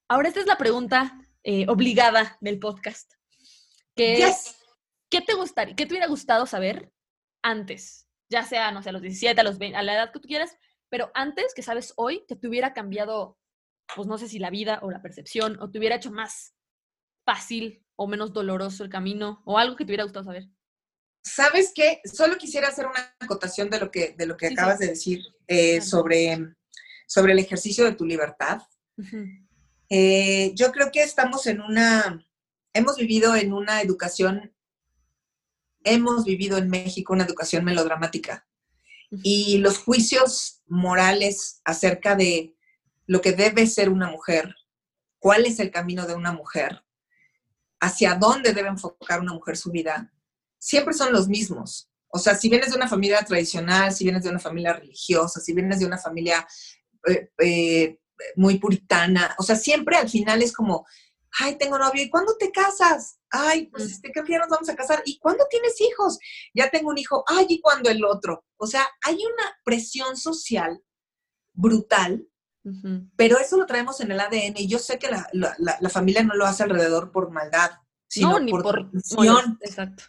Ahora, 0.09 0.29
esta 0.29 0.41
es 0.41 0.47
la 0.47 0.59
pregunta 0.59 1.19
eh, 1.43 1.67
obligada 1.69 2.37
del 2.41 2.59
podcast. 2.59 3.13
Que 3.95 4.33
¿Qué 5.15 5.21
te 5.21 5.35
gustaría, 5.35 5.77
qué 5.77 5.87
te 5.87 5.93
hubiera 5.93 6.09
gustado 6.09 6.45
saber 6.45 6.93
antes? 7.41 8.09
Ya 8.29 8.45
sea, 8.45 8.73
no 8.73 8.83
sé, 8.83 8.89
a 8.89 8.93
los 8.93 9.03
17, 9.03 9.41
a 9.41 9.45
los 9.45 9.59
20, 9.59 9.77
a 9.77 9.83
la 9.85 9.95
edad 9.95 10.13
que 10.13 10.19
tú 10.19 10.27
quieras, 10.27 10.57
pero 10.89 11.13
antes 11.15 11.55
que 11.55 11.63
sabes 11.63 11.93
hoy, 11.95 12.25
que 12.27 12.35
te 12.35 12.49
hubiera 12.49 12.75
cambiado, 12.75 13.39
pues 13.95 14.09
no 14.09 14.19
sé 14.19 14.27
si 14.27 14.41
la 14.41 14.51
vida 14.51 14.81
o 14.83 14.91
la 14.91 15.03
percepción, 15.03 15.57
o 15.61 15.71
te 15.71 15.79
hubiera 15.79 15.95
hecho 15.95 16.11
más 16.11 16.57
fácil 17.25 17.87
o 17.95 18.09
menos 18.09 18.33
doloroso 18.33 18.83
el 18.83 18.91
camino, 18.91 19.41
o 19.45 19.57
algo 19.57 19.77
que 19.77 19.85
te 19.85 19.91
hubiera 19.91 20.03
gustado 20.03 20.25
saber. 20.25 20.49
¿Sabes 21.23 21.71
qué? 21.73 22.01
Solo 22.05 22.37
quisiera 22.37 22.67
hacer 22.67 22.87
una 22.87 23.15
acotación 23.21 23.71
de 23.71 23.79
lo 23.79 23.93
que, 23.93 24.17
de 24.19 24.27
lo 24.27 24.37
que 24.37 24.49
acabas 24.49 24.81
de 24.81 24.89
decir 24.89 25.23
eh, 25.47 25.81
sobre, 25.81 26.57
sobre 27.07 27.35
el 27.35 27.39
ejercicio 27.39 27.85
de 27.85 27.95
tu 27.95 28.05
libertad. 28.05 28.63
Eh, 29.89 30.51
yo 30.57 30.73
creo 30.73 30.91
que 30.91 31.05
estamos 31.05 31.47
en 31.47 31.61
una, 31.61 32.27
hemos 32.73 32.97
vivido 32.97 33.37
en 33.37 33.53
una 33.53 33.81
educación, 33.81 34.54
hemos 35.85 36.25
vivido 36.25 36.59
en 36.59 36.69
México 36.69 37.13
una 37.13 37.25
educación 37.25 37.65
melodramática 37.65 38.47
y 39.23 39.59
los 39.59 39.79
juicios 39.79 40.63
morales 40.67 41.61
acerca 41.65 42.17
de 42.17 42.55
lo 43.07 43.21
que 43.21 43.33
debe 43.33 43.67
ser 43.67 43.91
una 43.91 44.11
mujer, 44.11 44.55
cuál 45.19 45.47
es 45.47 45.61
el 45.61 45.71
camino 45.71 46.07
de 46.07 46.15
una 46.15 46.33
mujer, 46.33 46.83
hacia 47.81 48.15
dónde 48.15 48.53
debe 48.53 48.69
enfocar 48.69 49.21
una 49.21 49.35
mujer 49.35 49.57
su 49.57 49.71
vida, 49.71 50.13
siempre 50.59 50.95
son 50.95 51.13
los 51.13 51.29
mismos. 51.29 51.91
O 52.09 52.19
sea, 52.19 52.35
si 52.35 52.49
vienes 52.49 52.71
de 52.71 52.77
una 52.77 52.89
familia 52.89 53.23
tradicional, 53.25 53.93
si 53.93 54.05
vienes 54.05 54.23
de 54.23 54.31
una 54.31 54.39
familia 54.39 54.73
religiosa, 54.73 55.41
si 55.41 55.53
vienes 55.53 55.81
de 55.81 55.87
una 55.87 55.99
familia 55.99 56.47
eh, 57.07 57.31
eh, 57.39 57.99
muy 58.37 58.59
puritana. 58.59 59.35
O 59.39 59.43
sea, 59.43 59.57
siempre 59.57 59.97
al 59.97 60.09
final 60.09 60.43
es 60.43 60.53
como, 60.53 60.87
ay, 61.41 61.57
tengo 61.59 61.79
novio, 61.79 62.03
¿y 62.03 62.11
cuándo 62.11 62.37
te 62.39 62.51
casas? 62.51 63.19
Ay, 63.31 63.67
pues 63.67 63.85
este, 63.85 64.13
creo 64.13 64.25
que 64.25 64.33
ya 64.33 64.39
nos 64.39 64.49
vamos 64.49 64.69
a 64.69 64.77
casar. 64.77 65.03
¿Y 65.05 65.19
cuándo 65.19 65.45
tienes 65.51 65.81
hijos? 65.81 66.19
Ya 66.55 66.71
tengo 66.71 66.91
un 66.91 66.99
hijo. 66.99 67.25
Ay, 67.27 67.47
¿y 67.49 67.61
cuándo 67.61 67.91
el 67.91 68.05
otro? 68.05 68.45
O 68.57 68.67
sea, 68.67 68.87
hay 69.03 69.17
una 69.17 69.57
presión 69.65 70.17
social 70.17 70.83
brutal, 71.53 72.29
pero 73.17 73.39
eso 73.39 73.59
lo 73.59 73.67
traemos 73.67 74.01
en 74.01 74.11
el 74.11 74.21
ADN 74.21 74.55
y 74.57 74.67
yo 74.67 74.79
sé 74.79 74.99
que 74.99 75.11
la, 75.11 75.91
familia 75.91 76.23
no 76.23 76.35
lo 76.35 76.47
hace 76.47 76.63
alrededor 76.63 77.13
por 77.13 77.31
maldad, 77.31 77.73
sino 78.09 78.39
por, 78.49 78.63
por 78.63 78.91
tradición. 78.91 79.59
Exacto. 79.61 80.05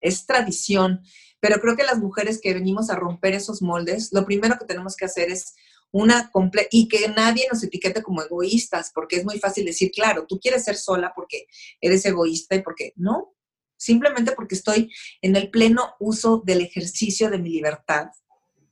Es 0.00 0.24
tradición. 0.24 1.02
Pero 1.40 1.60
creo 1.60 1.76
que 1.76 1.84
las 1.84 1.98
mujeres 1.98 2.40
que 2.42 2.54
venimos 2.54 2.90
a 2.90 2.96
romper 2.96 3.34
esos 3.34 3.62
moldes, 3.62 4.08
lo 4.12 4.24
primero 4.24 4.58
que 4.58 4.64
tenemos 4.64 4.96
que 4.96 5.04
hacer 5.04 5.30
es 5.30 5.54
una 5.90 6.30
y 6.70 6.88
que 6.88 7.08
nadie 7.08 7.46
nos 7.50 7.62
etiquete 7.62 8.02
como 8.02 8.22
egoístas, 8.22 8.90
porque 8.94 9.16
es 9.16 9.24
muy 9.24 9.38
fácil 9.38 9.64
decir, 9.64 9.90
claro, 9.90 10.26
tú 10.26 10.38
quieres 10.38 10.64
ser 10.64 10.76
sola 10.76 11.12
porque 11.14 11.46
eres 11.80 12.04
egoísta 12.04 12.54
y 12.56 12.62
porque 12.62 12.92
no, 12.96 13.34
simplemente 13.76 14.32
porque 14.32 14.54
estoy 14.54 14.92
en 15.22 15.36
el 15.36 15.50
pleno 15.50 15.94
uso 15.98 16.42
del 16.44 16.60
ejercicio 16.60 17.30
de 17.30 17.38
mi 17.38 17.50
libertad, 17.50 18.08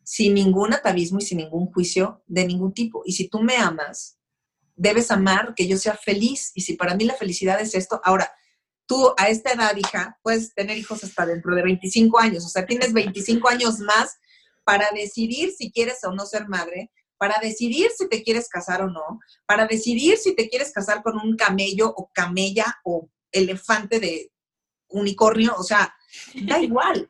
sin 0.03 0.35
ningún 0.35 0.73
atavismo 0.73 1.19
y 1.19 1.23
sin 1.23 1.39
ningún 1.39 1.67
juicio 1.73 2.23
de 2.27 2.47
ningún 2.47 2.73
tipo. 2.73 3.03
Y 3.07 3.13
si 3.13 3.29
tú 3.29 3.41
me 3.41 3.57
amas, 3.57 4.19
debes 4.77 5.11
amar 5.11 5.55
que 5.57 5.67
yo 5.67 5.79
sea 5.79 5.97
feliz. 5.97 6.53
Y 6.55 6.61
si 6.61 6.75
para 6.75 6.95
mí 6.95 7.05
la 7.05 7.15
felicidad 7.15 7.61
es 7.61 7.75
esto, 7.75 8.01
ahora, 8.05 8.31
tú 8.87 9.15
a 9.17 9.29
esta 9.29 9.53
edad, 9.53 9.75
hija, 9.77 10.19
puedes 10.23 10.55
tener 10.55 10.77
hijos 10.79 11.03
hasta 11.03 11.27
dentro 11.27 11.55
de 11.57 11.63
25 11.63 12.21
años, 12.21 12.45
o 12.45 12.49
sea, 12.49 12.67
tienes 12.67 12.93
25 12.93 13.49
años 13.49 13.81
más 13.81 14.17
para 14.65 14.89
decidir 14.95 15.53
si 15.53 15.73
quieres 15.73 15.99
o 16.05 16.13
no 16.13 16.27
ser 16.27 16.49
madre, 16.49 16.93
para 17.19 17.39
decidir 17.41 17.91
si 17.97 18.09
te 18.09 18.23
quieres 18.23 18.49
casar 18.49 18.83
o 18.83 18.91
no, 18.91 19.21
para 19.47 19.67
decidir 19.67 20.19
si 20.19 20.35
te 20.35 20.49
quieres 20.49 20.73
casar 20.73 21.03
con 21.03 21.19
un 21.19 21.37
camello 21.37 21.93
o 21.97 22.11
camella 22.13 22.79
o 22.85 23.09
elefante 23.33 24.01
de 24.01 24.33
unicornio, 24.89 25.55
o 25.57 25.63
sea, 25.63 25.95
da 26.47 26.61
igual, 26.61 27.09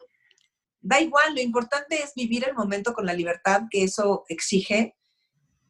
da 0.80 1.00
igual, 1.00 1.34
lo 1.34 1.40
importante 1.40 2.02
es 2.02 2.12
vivir 2.14 2.46
el 2.48 2.54
momento 2.54 2.92
con 2.92 3.06
la 3.06 3.14
libertad 3.14 3.62
que 3.70 3.84
eso 3.84 4.24
exige, 4.28 4.96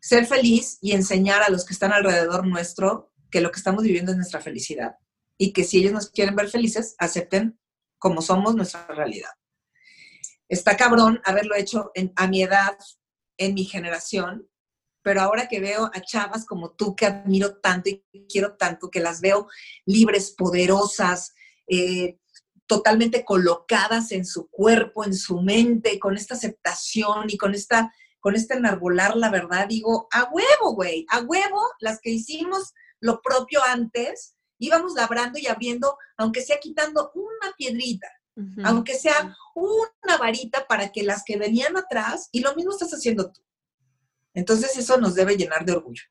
ser 0.01 0.27
feliz 0.27 0.79
y 0.81 0.93
enseñar 0.93 1.43
a 1.43 1.49
los 1.49 1.65
que 1.65 1.73
están 1.73 1.93
alrededor 1.93 2.47
nuestro 2.47 3.13
que 3.31 3.41
lo 3.41 3.51
que 3.51 3.59
estamos 3.59 3.83
viviendo 3.83 4.13
es 4.13 4.17
nuestra 4.17 4.41
felicidad 4.41 4.97
y 5.37 5.53
que 5.53 5.65
si 5.65 5.79
ellos 5.79 5.93
nos 5.93 6.11
quieren 6.11 6.37
ver 6.37 6.49
felices, 6.49 6.95
acepten 6.99 7.59
como 7.99 8.23
somos 8.23 8.55
nuestra 8.55 8.87
realidad. 8.87 9.31
Está 10.49 10.77
cabrón 10.77 11.21
haberlo 11.25 11.57
hecho 11.57 11.91
a 12.15 12.29
mi 12.29 12.43
edad, 12.43 12.79
en 13.39 13.55
mi 13.55 13.65
generación, 13.65 14.49
pero 15.03 15.21
ahora 15.21 15.49
que 15.49 15.61
veo 15.61 15.91
a 15.95 16.01
chavas 16.01 16.45
como 16.45 16.73
tú 16.73 16.97
que 16.97 17.07
admiro 17.07 17.59
tanto 17.59 17.91
y 17.91 18.03
quiero 18.29 18.57
tanto, 18.57 18.91
que 18.91 19.01
las 19.01 19.21
veo 19.21 19.49
libres, 19.85 20.33
poderosas, 20.37 21.35
eh, 21.69 22.19
totalmente 22.67 23.25
colocadas 23.25 24.11
en 24.11 24.25
su 24.25 24.49
cuerpo, 24.49 25.05
en 25.05 25.15
su 25.15 25.41
mente, 25.41 25.99
con 25.99 26.17
esta 26.17 26.35
aceptación 26.35 27.31
y 27.31 27.37
con 27.37 27.55
esta 27.55 27.93
con 28.27 28.35
este 28.35 28.55
enarbolar 28.55 29.17
la 29.17 29.31
verdad, 29.31 29.69
digo, 29.69 30.09
a 30.11 30.25
huevo, 30.25 30.75
güey, 30.75 31.07
a 31.11 31.21
huevo, 31.21 31.63
las 31.79 32.01
que 32.01 32.11
hicimos 32.11 32.75
lo 32.99 33.23
propio 33.23 33.61
antes, 33.65 34.35
íbamos 34.59 34.95
labrando 34.95 35.39
y 35.39 35.47
abriendo, 35.47 35.97
aunque 36.17 36.43
sea 36.43 36.59
quitando 36.59 37.13
una 37.15 37.55
piedrita, 37.57 38.09
aunque 38.65 38.95
sea 38.95 39.35
una 39.55 40.19
varita 40.19 40.67
para 40.67 40.93
que 40.93 41.03
las 41.03 41.23
que 41.25 41.37
venían 41.37 41.77
atrás, 41.77 42.29
y 42.33 42.41
lo 42.41 42.55
mismo 42.55 42.73
estás 42.73 42.93
haciendo 42.93 43.33
tú. 43.33 43.41
Entonces 44.35 44.77
eso 44.77 44.99
nos 44.99 45.15
debe 45.15 45.37
llenar 45.37 45.65
de 45.65 45.73
orgullo. 45.73 46.05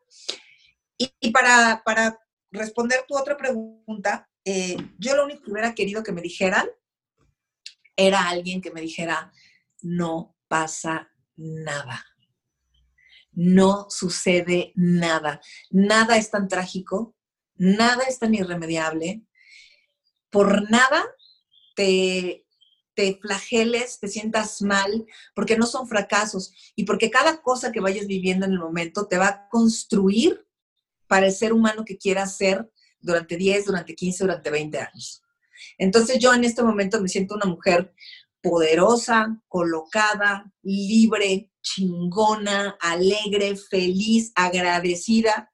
Y, 0.97 1.31
para, 1.31 1.83
para, 1.85 2.19
responder 2.51 3.03
tu 3.07 3.17
otra 3.17 3.35
pregunta, 3.37 4.29
eh, 4.43 4.77
yo 4.97 5.15
lo 5.15 5.25
único 5.25 5.43
que 5.43 5.51
hubiera 5.51 5.75
querido 5.75 6.03
que 6.03 6.13
me 6.13 6.21
dijeran 6.21 6.67
era 7.95 8.29
alguien 8.29 8.61
que 8.61 8.71
me 8.71 8.81
dijera, 8.81 9.31
no 9.81 10.35
pasa 10.47 11.11
nada. 11.35 12.05
No 13.31 13.87
sucede 13.89 14.71
nada. 14.75 15.41
Nada 15.69 16.17
es 16.17 16.31
tan 16.31 16.47
trágico, 16.47 17.15
nada 17.55 18.03
es 18.07 18.19
tan 18.19 18.33
irremediable. 18.33 19.21
Por 20.29 20.69
nada 20.71 21.05
te, 21.75 22.45
te 22.95 23.19
flageles, 23.21 23.99
te 23.99 24.07
sientas 24.07 24.61
mal, 24.61 25.05
porque 25.35 25.57
no 25.57 25.65
son 25.65 25.87
fracasos 25.87 26.53
y 26.75 26.85
porque 26.85 27.11
cada 27.11 27.41
cosa 27.41 27.71
que 27.71 27.81
vayas 27.81 28.07
viviendo 28.07 28.45
en 28.45 28.53
el 28.53 28.59
momento 28.59 29.07
te 29.07 29.17
va 29.17 29.27
a 29.27 29.49
construir 29.49 30.45
para 31.07 31.27
el 31.27 31.33
ser 31.33 31.53
humano 31.53 31.85
que 31.85 31.97
quieras 31.97 32.37
ser 32.37 32.71
durante 32.99 33.37
10, 33.37 33.65
durante 33.65 33.95
15, 33.95 34.23
durante 34.23 34.49
20 34.49 34.79
años. 34.79 35.21
Entonces 35.77 36.19
yo 36.19 36.33
en 36.33 36.43
este 36.43 36.63
momento 36.63 37.01
me 37.01 37.09
siento 37.09 37.35
una 37.35 37.45
mujer 37.45 37.93
poderosa, 38.41 39.41
colocada, 39.47 40.51
libre, 40.61 41.51
chingona, 41.61 42.77
alegre, 42.79 43.55
feliz, 43.55 44.31
agradecida. 44.35 45.51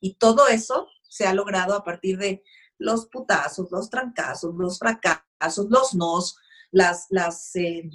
Y 0.00 0.14
todo 0.14 0.48
eso 0.48 0.88
se 1.02 1.26
ha 1.26 1.34
logrado 1.34 1.74
a 1.74 1.84
partir 1.84 2.18
de 2.18 2.42
los 2.78 3.06
putazos, 3.06 3.70
los 3.70 3.90
trancazos, 3.90 4.54
los 4.54 4.78
fracasos, 4.78 5.66
los 5.68 5.94
nos, 5.94 6.36
las, 6.70 7.06
las, 7.10 7.54
eh, 7.56 7.88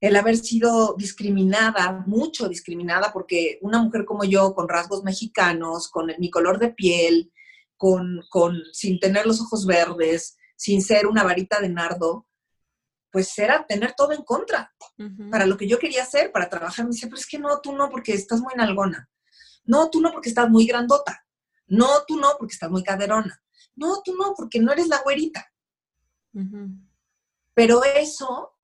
el 0.00 0.16
haber 0.16 0.36
sido 0.36 0.94
discriminada, 0.98 2.04
mucho 2.06 2.48
discriminada, 2.48 3.12
porque 3.12 3.58
una 3.62 3.80
mujer 3.80 4.04
como 4.04 4.24
yo, 4.24 4.54
con 4.54 4.68
rasgos 4.68 5.04
mexicanos, 5.04 5.88
con 5.88 6.12
mi 6.18 6.30
color 6.30 6.58
de 6.58 6.70
piel, 6.70 7.32
con, 7.76 8.22
con, 8.28 8.60
sin 8.72 8.98
tener 8.98 9.26
los 9.26 9.40
ojos 9.40 9.64
verdes, 9.64 10.36
sin 10.56 10.82
ser 10.82 11.06
una 11.06 11.22
varita 11.22 11.60
de 11.60 11.68
nardo, 11.68 12.26
pues 13.12 13.38
era 13.38 13.66
tener 13.66 13.92
todo 13.92 14.12
en 14.12 14.22
contra 14.22 14.74
para 15.30 15.44
lo 15.46 15.56
que 15.56 15.68
yo 15.68 15.78
quería 15.78 16.02
hacer, 16.02 16.32
para 16.32 16.48
trabajar. 16.48 16.86
Me 16.86 16.92
decía, 16.92 17.08
pero 17.08 17.20
es 17.20 17.26
que 17.26 17.38
no, 17.38 17.60
tú 17.60 17.72
no, 17.72 17.90
porque 17.90 18.14
estás 18.14 18.40
muy 18.40 18.54
nalgona. 18.56 19.08
No, 19.64 19.90
tú 19.90 20.00
no, 20.00 20.10
porque 20.10 20.30
estás 20.30 20.48
muy 20.48 20.66
grandota. 20.66 21.24
No, 21.66 21.88
tú 22.06 22.16
no, 22.16 22.30
porque 22.38 22.54
estás 22.54 22.70
muy 22.70 22.82
caderona. 22.82 23.42
No, 23.74 24.02
tú 24.02 24.14
no, 24.16 24.34
porque 24.36 24.60
no 24.60 24.72
eres 24.72 24.88
la 24.88 25.02
güerita. 25.02 25.52
Pero 27.54 27.84
eso, 27.84 28.58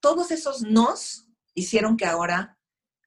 todos 0.00 0.30
esos 0.30 0.62
nos 0.62 1.28
hicieron 1.54 1.96
que 1.96 2.06
ahora 2.06 2.58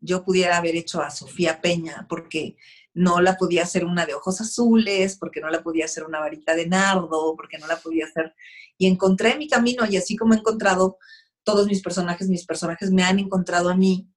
yo 0.01 0.23
pudiera 0.23 0.57
haber 0.57 0.75
hecho 0.75 1.01
a 1.01 1.11
Sofía 1.11 1.61
Peña, 1.61 2.05
porque 2.09 2.57
no 2.93 3.21
la 3.21 3.37
podía 3.37 3.63
hacer 3.63 3.85
una 3.85 4.05
de 4.05 4.15
ojos 4.15 4.41
azules, 4.41 5.17
porque 5.17 5.39
no 5.41 5.49
la 5.49 5.61
podía 5.61 5.85
hacer 5.85 6.03
una 6.03 6.19
varita 6.19 6.55
de 6.55 6.67
nardo, 6.67 7.35
porque 7.35 7.57
no 7.59 7.67
la 7.67 7.77
podía 7.77 8.05
hacer. 8.05 8.33
Y 8.77 8.87
encontré 8.87 9.37
mi 9.37 9.47
camino 9.47 9.85
y 9.85 9.97
así 9.97 10.15
como 10.15 10.33
he 10.33 10.37
encontrado 10.37 10.97
todos 11.43 11.67
mis 11.67 11.81
personajes, 11.81 12.27
mis 12.27 12.45
personajes 12.45 12.91
me 12.91 13.03
han 13.03 13.19
encontrado 13.19 13.69
a 13.69 13.75
mí. 13.75 14.11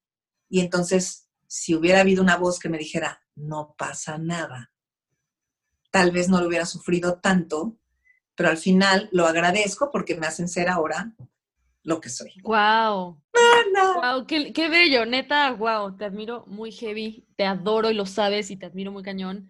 Y 0.48 0.60
entonces, 0.60 1.28
si 1.46 1.74
hubiera 1.74 2.00
habido 2.00 2.22
una 2.22 2.36
voz 2.36 2.58
que 2.58 2.68
me 2.68 2.78
dijera, 2.78 3.22
no 3.34 3.74
pasa 3.76 4.18
nada, 4.18 4.69
tal 5.90 6.10
vez 6.10 6.28
no 6.28 6.40
lo 6.40 6.48
hubiera 6.48 6.66
sufrido 6.66 7.18
tanto, 7.18 7.76
pero 8.34 8.48
al 8.48 8.56
final 8.56 9.08
lo 9.12 9.26
agradezco 9.26 9.90
porque 9.90 10.16
me 10.16 10.26
hacen 10.26 10.48
ser 10.48 10.68
ahora 10.68 11.12
lo 11.82 12.00
que 12.00 12.08
soy. 12.08 12.32
¡Wow! 12.42 13.20
¡Wow! 13.96 14.26
Qué, 14.26 14.52
qué, 14.52 14.68
bello! 14.68 15.06
Neta, 15.06 15.52
wow, 15.52 15.96
te 15.96 16.04
admiro 16.04 16.44
muy 16.46 16.72
heavy, 16.72 17.26
te 17.36 17.44
adoro 17.44 17.90
y 17.90 17.94
lo 17.94 18.06
sabes 18.06 18.50
y 18.50 18.56
te 18.56 18.66
admiro 18.66 18.92
muy 18.92 19.02
cañón. 19.02 19.48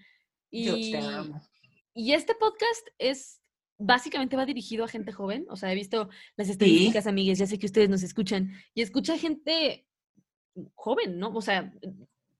Y, 0.50 0.64
Yo 0.64 0.74
te 0.74 1.06
amo. 1.06 1.40
Y 1.94 2.12
este 2.12 2.34
podcast 2.34 2.86
es, 2.98 3.40
básicamente 3.78 4.36
va 4.36 4.46
dirigido 4.46 4.84
a 4.84 4.88
gente 4.88 5.12
joven, 5.12 5.46
o 5.50 5.56
sea, 5.56 5.72
he 5.72 5.74
visto 5.74 6.08
las 6.36 6.48
estadísticas, 6.48 7.04
¿Sí? 7.04 7.10
amigues, 7.10 7.38
ya 7.38 7.46
sé 7.46 7.58
que 7.58 7.66
ustedes 7.66 7.88
nos 7.88 8.02
escuchan, 8.02 8.52
y 8.74 8.82
escucha 8.82 9.18
gente 9.18 9.86
joven, 10.74 11.18
¿no? 11.18 11.32
O 11.34 11.42
sea, 11.42 11.72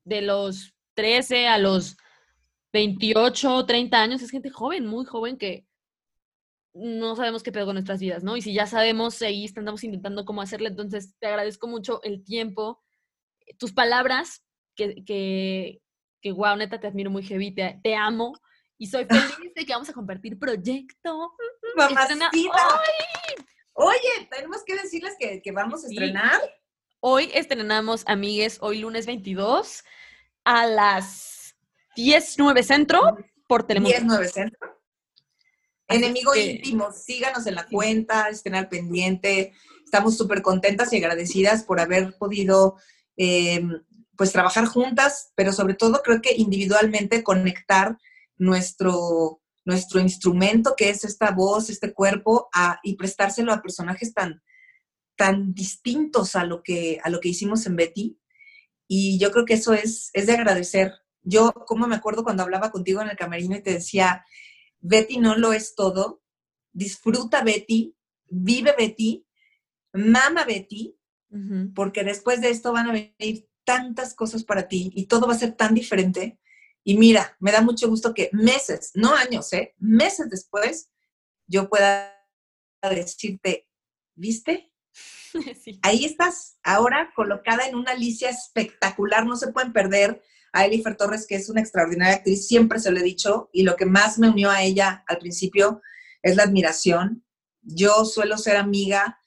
de 0.05 0.23
los 0.23 0.75
13 0.95 1.49
a 1.49 1.59
los 1.59 1.97
28, 2.73 3.67
30 3.67 4.01
años, 4.01 4.23
es 4.23 4.31
gente 4.31 4.51
joven, 4.51 4.87
muy 4.87 5.05
joven 5.05 5.37
que 5.37 5.67
no 6.73 7.17
sabemos 7.17 7.43
qué 7.43 7.51
pedo 7.51 7.67
con 7.67 7.75
nuestras 7.75 8.01
vidas, 8.01 8.23
¿no? 8.23 8.37
Y 8.37 8.43
si 8.43 8.55
ya 8.55 8.67
sabemos, 8.67 9.21
ahí 9.23 9.45
estamos 9.45 9.83
intentando 9.83 10.25
cómo 10.25 10.41
hacerle, 10.41 10.69
entonces 10.69 11.17
te 11.19 11.27
agradezco 11.27 11.67
mucho 11.67 12.01
el 12.03 12.23
tiempo, 12.23 12.83
tus 13.59 13.73
palabras, 13.73 14.45
que, 14.77 15.05
que, 15.05 15.83
que 16.21 16.33
wow, 16.33 16.57
neta, 16.57 16.79
te 16.79 16.87
admiro 16.87 17.11
muy 17.11 17.25
heavy, 17.25 17.53
te, 17.53 17.81
te 17.83 17.95
amo 17.97 18.35
y 18.79 18.87
soy 18.87 19.05
feliz 19.05 19.53
de 19.55 19.67
que 19.67 19.73
vamos 19.73 19.91
a 19.91 19.93
compartir 19.93 20.39
proyecto. 20.39 21.35
Mamacita. 21.77 22.31
Oye, 23.73 24.29
tenemos 24.31 24.65
que 24.65 24.77
decirles 24.77 25.17
que, 25.19 25.43
que 25.43 25.53
vamos 25.53 25.85
a 25.85 25.89
estrenar. 25.89 26.41
Hoy 27.01 27.31
estrenamos, 27.35 28.05
amigues, 28.07 28.59
hoy 28.61 28.81
lunes 28.81 29.07
22 29.07 29.85
a 30.45 30.67
las 30.67 31.40
10, 32.05 32.35
9 32.39 32.63
centro 32.63 33.01
por 33.47 33.67
Telemundo. 33.67 33.97
10, 33.97 34.05
9 34.05 34.29
centro. 34.29 34.81
Enemigo 35.89 36.33
que... 36.33 36.53
íntimo, 36.53 36.93
síganos 36.93 37.47
en 37.47 37.57
la 37.57 37.67
cuenta, 37.67 38.29
estén 38.29 38.55
al 38.55 38.69
pendiente. 38.69 39.53
Estamos 39.85 40.17
súper 40.17 40.41
contentas 40.41 40.93
y 40.93 40.97
agradecidas 40.97 41.65
por 41.65 41.81
haber 41.81 42.17
podido 42.17 42.77
eh, 43.17 43.63
pues 44.17 44.33
trabajar 44.33 44.67
juntas, 44.67 45.33
pero 45.35 45.53
sobre 45.53 45.75
todo 45.75 46.01
creo 46.03 46.23
que 46.23 46.35
individualmente 46.37 47.23
conectar 47.23 47.99
nuestro, 48.39 49.43
nuestro 49.65 50.01
instrumento, 50.01 50.75
que 50.77 50.91
es 50.91 51.05
esta 51.05 51.33
voz, 51.33 51.71
este 51.71 51.93
cuerpo, 51.93 52.49
a, 52.55 52.79
y 52.83 52.97
prestárselo 52.97 53.53
a 53.53 53.63
personajes 53.63 54.15
tan, 54.15 54.43
tan 55.17 55.53
distintos 55.55 56.37
a 56.37 56.45
lo, 56.45 56.63
que, 56.63 57.01
a 57.03 57.11
lo 57.11 57.21
que 57.21 57.31
hicimos 57.31 57.67
en 57.67 57.77
Betty. 57.77 58.19
Y 58.87 59.19
yo 59.19 59.33
creo 59.33 59.45
que 59.45 59.55
eso 59.55 59.75
es, 59.75 60.11
es 60.15 60.27
de 60.27 60.35
agradecer. 60.35 60.93
Yo, 61.23 61.53
como 61.53 61.87
me 61.87 61.97
acuerdo 61.97 62.25
cuando 62.25 62.43
hablaba 62.43 62.71
contigo 62.71 63.03
en 63.03 63.11
el 63.11 63.17
camerino 63.17 63.57
y 63.57 63.63
te 63.63 63.75
decía, 63.75 64.25
Betty 64.81 65.19
no 65.19 65.37
lo 65.37 65.53
es 65.53 65.75
todo, 65.75 66.23
disfruta 66.73 67.43
Betty, 67.43 67.95
vive 68.29 68.75
Betty, 68.77 69.27
mama 69.93 70.45
Betty, 70.45 70.97
uh 71.31 71.37
-huh. 71.37 71.75
porque 71.75 72.05
después 72.05 72.41
de 72.41 72.51
esto 72.51 72.73
van 72.73 72.89
a 72.89 72.93
venir 72.93 73.49
tantas 73.65 74.15
cosas 74.15 74.45
para 74.45 74.69
ti 74.69 74.91
y 74.95 75.07
todo 75.07 75.27
va 75.27 75.35
a 75.35 75.39
ser 75.39 75.53
tan 75.55 75.75
diferente. 75.75 76.39
Y 76.83 76.97
mira, 76.97 77.37
me 77.41 77.53
da 77.53 77.61
mucho 77.61 77.89
gusto 77.89 78.15
que 78.15 78.31
meses, 78.33 78.93
no 78.95 79.15
años, 79.15 79.53
¿eh? 79.53 79.75
meses 79.79 80.31
después, 80.31 80.91
yo 81.47 81.69
pueda 81.69 82.17
decirte, 82.83 83.69
¿viste? 84.15 84.73
Sí. 85.63 85.79
Ahí 85.83 86.05
estás, 86.05 86.59
ahora 86.65 87.13
colocada 87.15 87.65
en 87.69 87.77
una 87.77 87.93
Alicia 87.93 88.31
espectacular, 88.31 89.25
no 89.25 89.37
se 89.37 89.53
pueden 89.53 89.73
perder 89.73 90.21
a 90.53 90.65
Elifer 90.65 90.97
Torres, 90.97 91.27
que 91.27 91.37
es 91.37 91.49
una 91.49 91.61
extraordinaria 91.61 92.17
actriz, 92.17 92.47
siempre 92.47 92.79
se 92.79 92.91
lo 92.91 92.99
he 92.99 93.03
dicho, 93.03 93.51
y 93.53 93.63
lo 93.63 93.77
que 93.77 93.87
más 93.87 94.19
me 94.19 94.29
unió 94.29 94.51
a 94.51 94.63
ella 94.63 95.05
al 95.07 95.19
principio 95.19 95.81
es 96.23 96.37
la 96.37 96.45
admiración. 96.45 97.25
Yo 97.63 98.05
suelo 98.05 98.39
ser 98.39 98.57
amiga, 98.57 99.19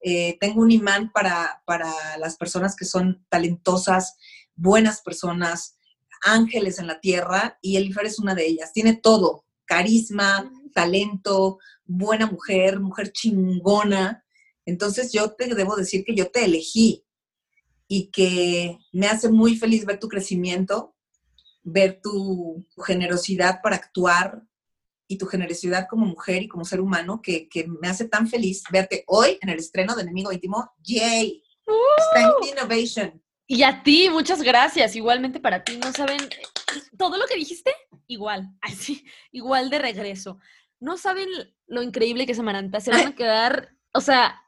eh, 0.00 0.36
tengo 0.40 0.60
un 0.60 0.70
imán 0.70 1.10
para, 1.12 1.62
para 1.66 1.92
las 2.18 2.36
personas 2.36 2.76
que 2.76 2.84
son 2.84 3.24
talentosas, 3.28 4.16
buenas 4.54 5.00
personas, 5.02 5.76
ángeles 6.22 6.78
en 6.78 6.86
la 6.86 7.00
tierra, 7.00 7.58
y 7.62 7.76
Elifer 7.76 8.06
es 8.06 8.18
una 8.18 8.34
de 8.34 8.46
ellas. 8.46 8.72
Tiene 8.72 8.94
todo, 8.94 9.44
carisma, 9.64 10.50
talento, 10.74 11.58
buena 11.84 12.26
mujer, 12.26 12.80
mujer 12.80 13.12
chingona. 13.12 14.24
Entonces 14.64 15.12
yo 15.12 15.32
te 15.32 15.52
debo 15.54 15.76
decir 15.76 16.04
que 16.04 16.14
yo 16.14 16.30
te 16.30 16.44
elegí 16.44 17.04
y 17.88 18.10
que 18.10 18.78
me 18.92 19.08
hace 19.08 19.30
muy 19.30 19.56
feliz 19.56 19.86
ver 19.86 19.98
tu 19.98 20.08
crecimiento, 20.08 20.94
ver 21.62 22.00
tu, 22.02 22.66
generosidad 22.86 23.60
para 23.62 23.76
actuar 23.76 24.42
y 25.08 25.16
tu 25.16 25.26
generosidad 25.26 25.88
como 25.88 26.04
mujer 26.04 26.42
y 26.42 26.48
como 26.48 26.66
ser 26.66 26.80
humano, 26.80 27.22
que, 27.22 27.48
que, 27.48 27.66
me 27.66 27.88
hace 27.88 28.06
tan 28.06 28.28
feliz 28.28 28.62
verte 28.70 29.04
hoy 29.06 29.38
en 29.40 29.48
el 29.48 29.58
estreno 29.58 29.96
de 29.96 30.02
Enemigo 30.02 30.30
Íntimo. 30.30 30.70
¡Yay! 30.82 31.42
Uh, 31.66 32.46
Innovation. 32.46 33.22
Y 33.46 33.62
a 33.62 33.82
ti, 33.82 34.10
muchas 34.10 34.42
gracias. 34.42 34.94
Igualmente 34.94 35.40
para 35.40 35.64
ti, 35.64 35.78
no 35.78 35.90
saben, 35.92 36.18
todo 36.98 37.16
lo 37.16 37.26
que 37.26 37.36
dijiste, 37.36 37.72
igual, 38.06 38.50
así, 38.60 39.06
igual 39.32 39.70
de 39.70 39.78
regreso. 39.78 40.38
no 40.78 40.98
saben 40.98 41.28
lo 41.66 41.82
increíble 41.82 42.26
que 42.26 42.32
es 42.32 42.38
Amaranta. 42.38 42.80
Se 42.80 42.90
van 42.90 43.06
a 43.06 43.14
quedar, 43.16 43.74
o 43.94 44.02
sea, 44.02 44.42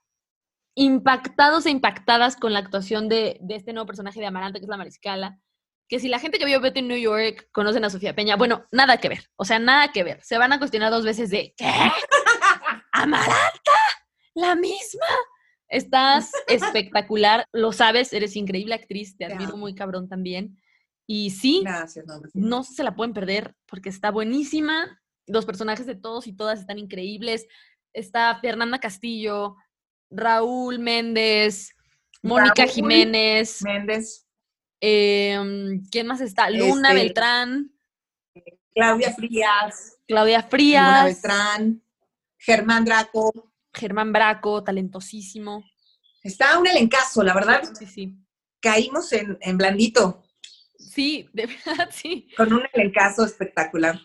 impactados 0.75 1.67
e 1.67 1.71
impactadas 1.71 2.37
con 2.37 2.53
la 2.53 2.61
actuación 2.61 3.09
de, 3.09 3.39
de 3.41 3.57
este 3.57 3.73
nuevo 3.73 3.87
personaje 3.87 4.21
de 4.21 4.27
Amaranta, 4.27 4.59
que 4.59 4.65
es 4.65 4.71
la 4.71 4.77
Mariscala. 4.77 5.39
Que 5.89 5.99
si 5.99 6.09
la 6.09 6.21
gente 6.21 6.39
que 6.39 6.45
vio 6.45 6.61
Betty 6.61 6.81
en 6.81 6.89
New 6.89 6.99
York 6.99 7.49
conocen 7.53 7.85
a 7.85 7.91
Sofía 7.91 8.15
Peña, 8.15 8.37
bueno, 8.37 8.65
nada 8.71 8.99
que 8.99 9.09
ver. 9.09 9.25
O 9.37 9.45
sea, 9.45 9.59
nada 9.59 9.91
que 9.93 10.05
ver. 10.05 10.23
Se 10.23 10.39
van 10.39 10.53
a 10.53 10.59
cuestionar 10.59 10.91
dos 10.91 11.05
veces 11.05 11.31
de 11.31 11.53
¿qué? 11.57 11.67
¿Amaranta? 12.93 13.73
¿La 14.35 14.55
misma? 14.55 15.07
Estás 15.69 16.33
espectacular, 16.49 17.45
lo 17.53 17.73
sabes, 17.73 18.13
eres 18.13 18.37
increíble 18.37 18.75
actriz, 18.75 19.17
te 19.17 19.25
admiro 19.25 19.57
muy 19.57 19.75
cabrón 19.75 20.09
también. 20.09 20.61
Y 21.07 21.31
sí, 21.31 21.63
Gracias, 21.65 22.07
no, 22.07 22.21
no 22.35 22.63
se 22.63 22.85
la 22.85 22.95
pueden 22.95 23.13
perder 23.13 23.55
porque 23.67 23.89
está 23.89 24.11
buenísima. 24.11 25.01
Los 25.27 25.45
personajes 25.45 25.87
de 25.87 25.97
todos 25.97 26.27
y 26.27 26.33
todas 26.33 26.61
están 26.61 26.79
increíbles. 26.79 27.47
Está 27.93 28.39
Fernanda 28.41 28.79
Castillo, 28.79 29.57
Raúl 30.11 30.79
Méndez, 30.79 31.75
Mónica 32.23 32.63
Raúl 32.63 32.71
Jiménez, 32.71 33.63
Méndez, 33.63 34.27
em, 34.81 35.83
¿quién 35.91 36.07
más 36.07 36.21
está? 36.21 36.51
Luna 36.51 36.89
Este, 36.91 37.03
Beltrán, 37.03 37.73
Claudia 38.75 39.13
Frías, 39.15 39.99
Claudia 40.07 40.39
Luna 40.39 40.49
Frías, 40.49 41.05
Beltrán, 41.05 41.83
Germán 42.39 42.85
Draco. 42.85 43.53
Germán 43.73 44.13
Braco, 44.13 44.65
talentosísimo. 44.65 45.65
Está 46.23 46.59
un 46.59 46.67
elencazo, 46.67 47.23
la 47.23 47.33
verdad, 47.35 47.63
Sí, 47.79 47.87
sí. 47.87 48.15
caímos 48.61 49.13
en, 49.13 49.39
en 49.41 49.57
blandito, 49.59 50.23
Sí, 50.77 51.29
de 51.33 51.47
verdad, 51.67 51.89
sí. 51.93 52.29
con 52.37 52.53
un 52.53 52.63
elencazo 52.73 53.25
espectacular. 53.25 54.01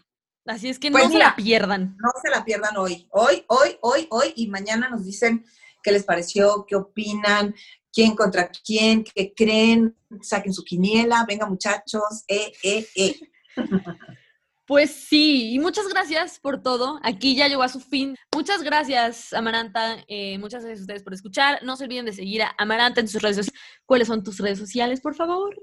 Así 0.45 0.69
es 0.69 0.77
que 0.77 0.91
Pues 0.91 1.05
no 1.05 1.09
se 1.11 1.17
la 1.17 1.35
pierdan. 1.35 1.97
No 1.97 2.09
se 2.21 2.29
la 2.29 2.45
pierdan 2.45 2.77
hoy, 2.77 3.07
hoy, 3.11 3.43
hoy, 3.47 3.77
hoy, 3.81 4.07
hoy, 4.11 4.33
y 4.35 4.47
mañana 4.47 4.89
nos 4.89 5.03
dicen 5.03 5.43
qué 5.85 5.91
les 5.91 6.03
pareció, 6.03 6.65
qué 6.67 6.75
opinan, 6.75 7.53
quién 7.93 8.15
contra 8.15 8.49
quién, 8.49 9.03
qué 9.03 9.33
creen, 9.35 9.95
saquen 10.21 10.51
su 10.51 10.63
quiniela, 10.63 11.23
venga 11.27 11.45
muchachos, 11.45 12.25
eh, 12.27 12.51
eh, 12.63 12.87
eh. 12.95 13.19
Pues 14.67 14.95
sí, 14.95 15.53
y 15.53 15.59
muchas 15.59 15.87
gracias 15.87 16.39
por 16.39 16.63
todo. 16.63 16.99
Aquí 17.03 17.35
ya 17.35 17.47
llegó 17.47 17.61
a 17.61 17.69
su 17.69 17.79
fin. 17.79 18.15
Muchas 18.33 18.63
gracias, 18.63 19.31
Amaranta. 19.31 20.03
Eh, 20.07 20.39
muchas 20.39 20.63
gracias 20.63 20.79
a 20.79 20.81
ustedes 20.81 21.03
por 21.03 21.13
escuchar. 21.13 21.63
No 21.63 21.77
se 21.77 21.83
olviden 21.83 22.05
de 22.05 22.13
seguir 22.13 22.41
a 22.41 22.55
Amaranta 22.57 22.99
en 22.99 23.07
sus 23.07 23.21
redes 23.21 23.35
sociales. 23.35 23.61
¿Cuáles 23.85 24.07
son 24.07 24.23
tus 24.23 24.39
redes 24.39 24.57
sociales, 24.57 25.01
por 25.01 25.13
favor? 25.13 25.55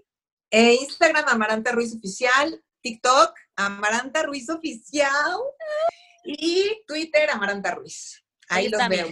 Eh, 0.53 0.77
Instagram, 0.83 1.25
Amaranta 1.27 1.73
Ruiz 1.73 1.97
Oficial, 1.97 2.63
TikTok, 2.81 3.35
Amaranta 3.57 4.23
Ruiz 4.23 4.49
Oficial, 4.49 5.41
y 6.25 6.83
Twitter, 6.87 7.29
Amaranta 7.31 7.75
Ruiz. 7.75 8.23
Ahí 8.49 8.69
los 8.69 8.89
veo. 8.89 9.09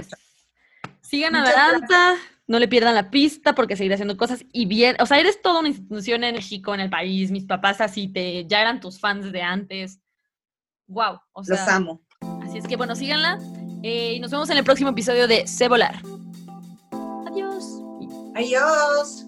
Sigan 1.11 1.35
a 1.35 1.40
Muchas 1.40 1.57
Amaranta. 1.57 2.14
No 2.46 2.59
le 2.61 2.68
pierdan 2.68 2.94
la 2.94 3.11
pista 3.11 3.55
porque 3.55 3.77
seguirá 3.77 3.94
haciendo 3.94 4.16
cosas 4.16 4.44
y 4.53 4.66
bien. 4.66 4.96
O 5.01 5.07
sea, 5.07 5.18
eres 5.18 5.42
toda 5.42 5.59
una 5.59 5.68
institución 5.68 6.23
en 6.23 6.37
México, 6.37 6.73
en 6.73 6.81
el 6.81 6.90
país. 6.90 7.33
Mis 7.33 7.44
papás 7.46 7.81
así 7.81 8.07
te 8.09 8.46
ya 8.46 8.61
eran 8.61 8.81
tus 8.81 9.01
fans 9.01 9.33
de 9.33 9.42
antes. 9.42 10.01
Wow. 10.87 11.20
O 11.33 11.42
sea, 11.42 11.57
Los 11.57 11.68
amo. 11.68 12.01
Así 12.42 12.59
es 12.59 12.66
que 12.66 12.77
bueno, 12.77 12.94
síganla. 12.94 13.38
eh, 13.83 14.14
y 14.14 14.20
nos 14.20 14.31
vemos 14.31 14.49
en 14.51 14.59
el 14.59 14.64
próximo 14.64 14.90
episodio 14.90 15.27
de 15.27 15.46
Sé 15.49 15.68
Volar. 15.68 16.01
Adiós. 17.27 17.64
Adiós. 18.37 19.25